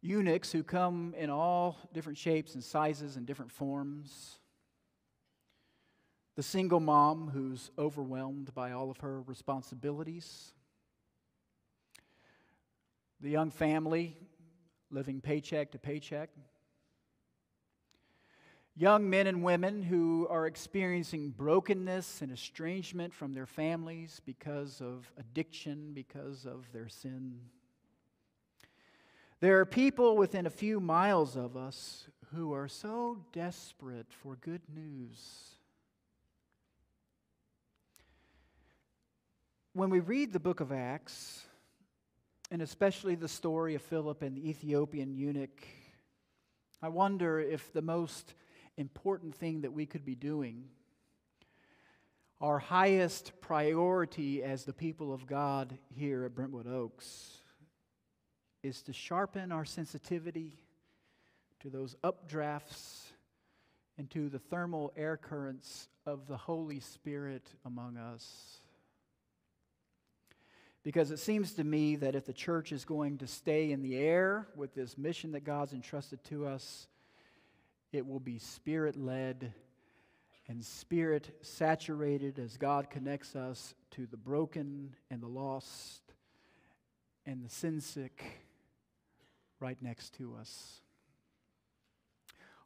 Eunuchs 0.00 0.50
who 0.50 0.62
come 0.62 1.14
in 1.18 1.30
all 1.30 1.76
different 1.92 2.16
shapes 2.16 2.54
and 2.54 2.64
sizes 2.64 3.16
and 3.16 3.26
different 3.26 3.52
forms. 3.52 4.38
the 6.34 6.42
single 6.42 6.80
mom 6.80 7.28
who's 7.28 7.70
overwhelmed 7.78 8.54
by 8.54 8.72
all 8.72 8.90
of 8.90 8.98
her 8.98 9.20
responsibilities, 9.22 10.54
the 13.22 13.30
young 13.30 13.52
family 13.52 14.16
living 14.90 15.20
paycheck 15.20 15.70
to 15.70 15.78
paycheck, 15.78 16.28
young 18.74 19.08
men 19.08 19.28
and 19.28 19.44
women 19.44 19.80
who 19.80 20.26
are 20.28 20.46
experiencing 20.46 21.30
brokenness 21.30 22.20
and 22.20 22.32
estrangement 22.32 23.14
from 23.14 23.32
their 23.32 23.46
families 23.46 24.20
because 24.26 24.80
of 24.80 25.10
addiction, 25.16 25.92
because 25.94 26.44
of 26.46 26.66
their 26.72 26.88
sin. 26.88 27.38
There 29.40 29.60
are 29.60 29.66
people 29.66 30.16
within 30.16 30.46
a 30.46 30.50
few 30.50 30.80
miles 30.80 31.36
of 31.36 31.56
us 31.56 32.08
who 32.34 32.52
are 32.52 32.68
so 32.68 33.24
desperate 33.32 34.06
for 34.10 34.36
good 34.36 34.62
news. 34.74 35.18
When 39.74 39.90
we 39.90 40.00
read 40.00 40.32
the 40.32 40.40
book 40.40 40.60
of 40.60 40.72
Acts, 40.72 41.46
and 42.52 42.60
especially 42.60 43.14
the 43.14 43.28
story 43.28 43.74
of 43.74 43.80
Philip 43.80 44.20
and 44.20 44.36
the 44.36 44.50
Ethiopian 44.50 45.14
eunuch, 45.14 45.66
I 46.82 46.90
wonder 46.90 47.40
if 47.40 47.72
the 47.72 47.80
most 47.80 48.34
important 48.76 49.34
thing 49.34 49.62
that 49.62 49.72
we 49.72 49.86
could 49.86 50.04
be 50.04 50.14
doing, 50.14 50.64
our 52.42 52.58
highest 52.58 53.40
priority 53.40 54.42
as 54.42 54.64
the 54.64 54.74
people 54.74 55.14
of 55.14 55.26
God 55.26 55.78
here 55.96 56.26
at 56.26 56.34
Brentwood 56.34 56.66
Oaks, 56.66 57.38
is 58.62 58.82
to 58.82 58.92
sharpen 58.92 59.50
our 59.50 59.64
sensitivity 59.64 60.58
to 61.60 61.70
those 61.70 61.96
updrafts 62.04 63.04
and 63.96 64.10
to 64.10 64.28
the 64.28 64.38
thermal 64.38 64.92
air 64.94 65.16
currents 65.16 65.88
of 66.04 66.26
the 66.26 66.36
Holy 66.36 66.80
Spirit 66.80 67.48
among 67.64 67.96
us. 67.96 68.61
Because 70.82 71.10
it 71.10 71.18
seems 71.18 71.52
to 71.54 71.64
me 71.64 71.96
that 71.96 72.14
if 72.14 72.26
the 72.26 72.32
church 72.32 72.72
is 72.72 72.84
going 72.84 73.18
to 73.18 73.26
stay 73.26 73.70
in 73.70 73.82
the 73.82 73.96
air 73.96 74.48
with 74.56 74.74
this 74.74 74.98
mission 74.98 75.32
that 75.32 75.44
God's 75.44 75.72
entrusted 75.72 76.24
to 76.24 76.46
us, 76.46 76.88
it 77.92 78.06
will 78.06 78.20
be 78.20 78.38
spirit 78.38 78.96
led 78.96 79.52
and 80.48 80.64
spirit 80.64 81.38
saturated 81.42 82.38
as 82.38 82.56
God 82.56 82.90
connects 82.90 83.36
us 83.36 83.74
to 83.92 84.06
the 84.06 84.16
broken 84.16 84.96
and 85.10 85.22
the 85.22 85.28
lost 85.28 86.02
and 87.24 87.44
the 87.44 87.48
sin 87.48 87.80
sick 87.80 88.24
right 89.60 89.80
next 89.80 90.14
to 90.14 90.34
us. 90.40 90.80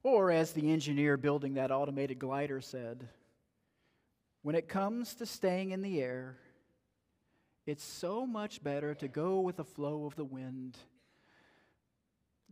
Or, 0.03 0.31
as 0.31 0.53
the 0.53 0.73
engineer 0.73 1.17
building 1.17 1.55
that 1.55 1.71
automated 1.71 2.19
glider 2.19 2.61
said, 2.61 3.09
when 4.43 4.55
it 4.55 4.69
comes 4.69 5.15
to 5.17 5.27
staying 5.27 5.73
in 5.73 5.83
the 5.83 6.01
air, 6.01 6.39
it's 7.67 7.85
so 7.85 8.27
much 8.27 8.63
better 8.63 8.95
to 8.95 9.09
go 9.09 9.41
with 9.41 9.57
the 9.57 9.65
flow 9.65 10.07
of 10.07 10.15
the 10.15 10.25
wind 10.25 10.77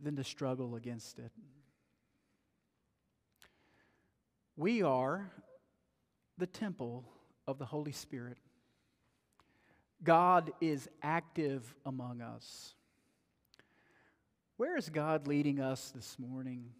than 0.01 0.15
to 0.17 0.23
struggle 0.23 0.75
against 0.75 1.19
it. 1.19 1.31
We 4.57 4.81
are 4.83 5.31
the 6.37 6.47
temple 6.47 7.05
of 7.47 7.57
the 7.57 7.65
Holy 7.65 7.93
Spirit. 7.93 8.37
God 10.03 10.51
is 10.59 10.89
active 11.01 11.75
among 11.85 12.21
us. 12.21 12.73
Where 14.57 14.77
is 14.77 14.89
God 14.89 15.27
leading 15.27 15.59
us 15.59 15.91
this 15.91 16.17
morning? 16.19 16.71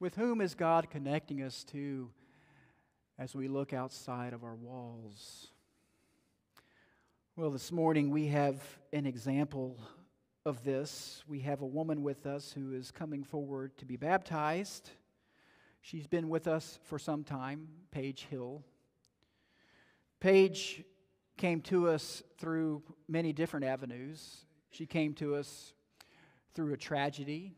With 0.00 0.14
whom 0.14 0.40
is 0.40 0.54
God 0.54 0.90
connecting 0.90 1.42
us 1.42 1.64
to 1.64 2.10
as 3.18 3.34
we 3.34 3.48
look 3.48 3.72
outside 3.72 4.32
of 4.32 4.44
our 4.44 4.54
walls? 4.54 5.48
Well, 7.38 7.50
this 7.50 7.70
morning 7.70 8.10
we 8.10 8.26
have 8.26 8.60
an 8.92 9.06
example 9.06 9.78
of 10.44 10.64
this. 10.64 11.22
We 11.28 11.38
have 11.42 11.60
a 11.62 11.66
woman 11.66 12.02
with 12.02 12.26
us 12.26 12.50
who 12.50 12.72
is 12.72 12.90
coming 12.90 13.22
forward 13.22 13.78
to 13.78 13.84
be 13.84 13.96
baptized. 13.96 14.90
She's 15.80 16.08
been 16.08 16.28
with 16.30 16.48
us 16.48 16.80
for 16.82 16.98
some 16.98 17.22
time, 17.22 17.68
Paige 17.92 18.26
Hill. 18.28 18.64
Paige 20.18 20.82
came 21.36 21.60
to 21.60 21.86
us 21.86 22.24
through 22.38 22.82
many 23.06 23.32
different 23.32 23.66
avenues. 23.66 24.38
She 24.70 24.84
came 24.84 25.14
to 25.14 25.36
us 25.36 25.74
through 26.56 26.72
a 26.74 26.76
tragedy, 26.76 27.54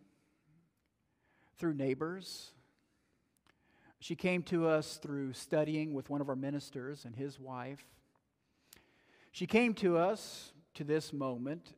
through 1.57 1.73
neighbors. 1.73 2.53
She 3.99 4.15
came 4.15 4.43
to 4.43 4.69
us 4.69 4.99
through 4.99 5.33
studying 5.33 5.95
with 5.95 6.11
one 6.11 6.21
of 6.21 6.29
our 6.29 6.37
ministers 6.37 7.07
and 7.07 7.17
his 7.17 7.41
wife. 7.41 7.83
She 9.33 9.47
came 9.47 9.75
to 9.75 9.97
us 9.97 10.53
to 10.75 10.85
this 10.85 11.13
moment 11.13 11.75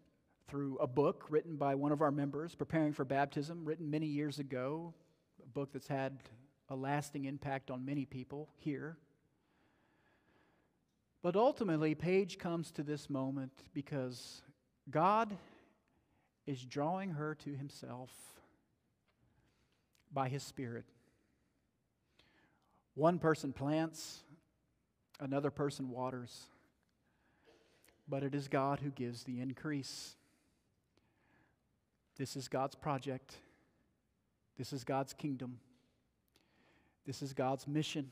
through 0.49 0.79
a 0.79 0.87
book 0.87 1.27
written 1.29 1.57
by 1.57 1.75
one 1.75 1.93
of 1.93 2.01
our 2.01 2.11
members, 2.11 2.55
Preparing 2.55 2.93
for 2.93 3.05
Baptism, 3.05 3.65
written 3.65 3.91
many 3.91 4.07
years 4.07 4.39
ago 4.39 4.95
a 5.43 5.49
book 5.49 5.71
that's 5.73 5.89
had 5.89 6.19
a 6.69 6.77
lasting 6.77 7.27
impact 7.27 7.71
on 7.71 7.85
many 7.85 8.07
people 8.07 8.49
here. 8.57 8.97
But 11.23 11.37
ultimately, 11.37 11.95
Paige 11.95 12.39
comes 12.39 12.71
to 12.73 12.83
this 12.83 13.11
moment 13.11 13.53
because 13.75 14.43
God 14.91 15.37
is 16.47 16.65
drawing 16.65 17.11
her 17.11 17.35
to 17.37 17.55
Himself 17.55 18.11
by 20.13 20.29
His 20.29 20.43
Spirit. 20.43 20.87
One 22.95 23.19
person 23.19 23.53
plants, 23.53 24.23
another 25.21 25.51
person 25.51 25.91
waters, 25.91 26.47
but 28.09 28.23
it 28.23 28.35
is 28.35 28.49
God 28.49 28.81
who 28.81 28.91
gives 28.91 29.25
the 29.25 29.41
increase. 29.41 30.17
This 32.17 32.37
is 32.37 32.49
God's 32.49 32.75
project. 32.75 33.37
This 34.59 34.73
is 34.73 34.85
God's 34.85 35.13
kingdom. 35.13 35.59
This 37.07 37.23
is 37.23 37.33
God's 37.33 37.67
mission. 37.67 38.11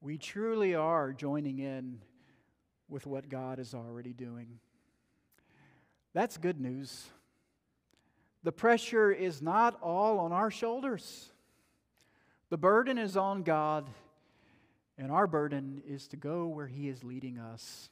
We 0.00 0.18
truly 0.18 0.74
are 0.74 1.12
joining 1.12 1.58
in 1.58 1.98
with 2.88 3.06
what 3.06 3.28
God 3.28 3.58
is 3.58 3.74
already 3.74 4.12
doing. 4.12 4.58
That's 6.12 6.36
good 6.36 6.60
news. 6.60 7.06
The 8.42 8.52
pressure 8.52 9.12
is 9.12 9.40
not 9.40 9.78
all 9.82 10.18
on 10.18 10.32
our 10.32 10.50
shoulders. 10.50 11.30
The 12.48 12.56
burden 12.56 12.98
is 12.98 13.16
on 13.16 13.42
God, 13.42 13.88
and 15.00 15.10
our 15.10 15.26
burden 15.26 15.82
is 15.88 16.06
to 16.08 16.16
go 16.16 16.46
where 16.46 16.66
He 16.66 16.88
is 16.90 17.02
leading 17.02 17.38
us. 17.38 17.88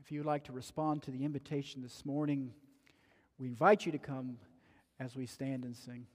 If 0.00 0.12
you 0.12 0.20
would 0.20 0.26
like 0.26 0.44
to 0.44 0.52
respond 0.52 1.02
to 1.02 1.10
the 1.10 1.24
invitation 1.24 1.82
this 1.82 2.06
morning, 2.06 2.52
we 3.36 3.48
invite 3.48 3.84
you 3.84 3.90
to 3.90 3.98
come 3.98 4.38
as 5.00 5.16
we 5.16 5.26
stand 5.26 5.64
and 5.64 5.76
sing. 5.76 6.06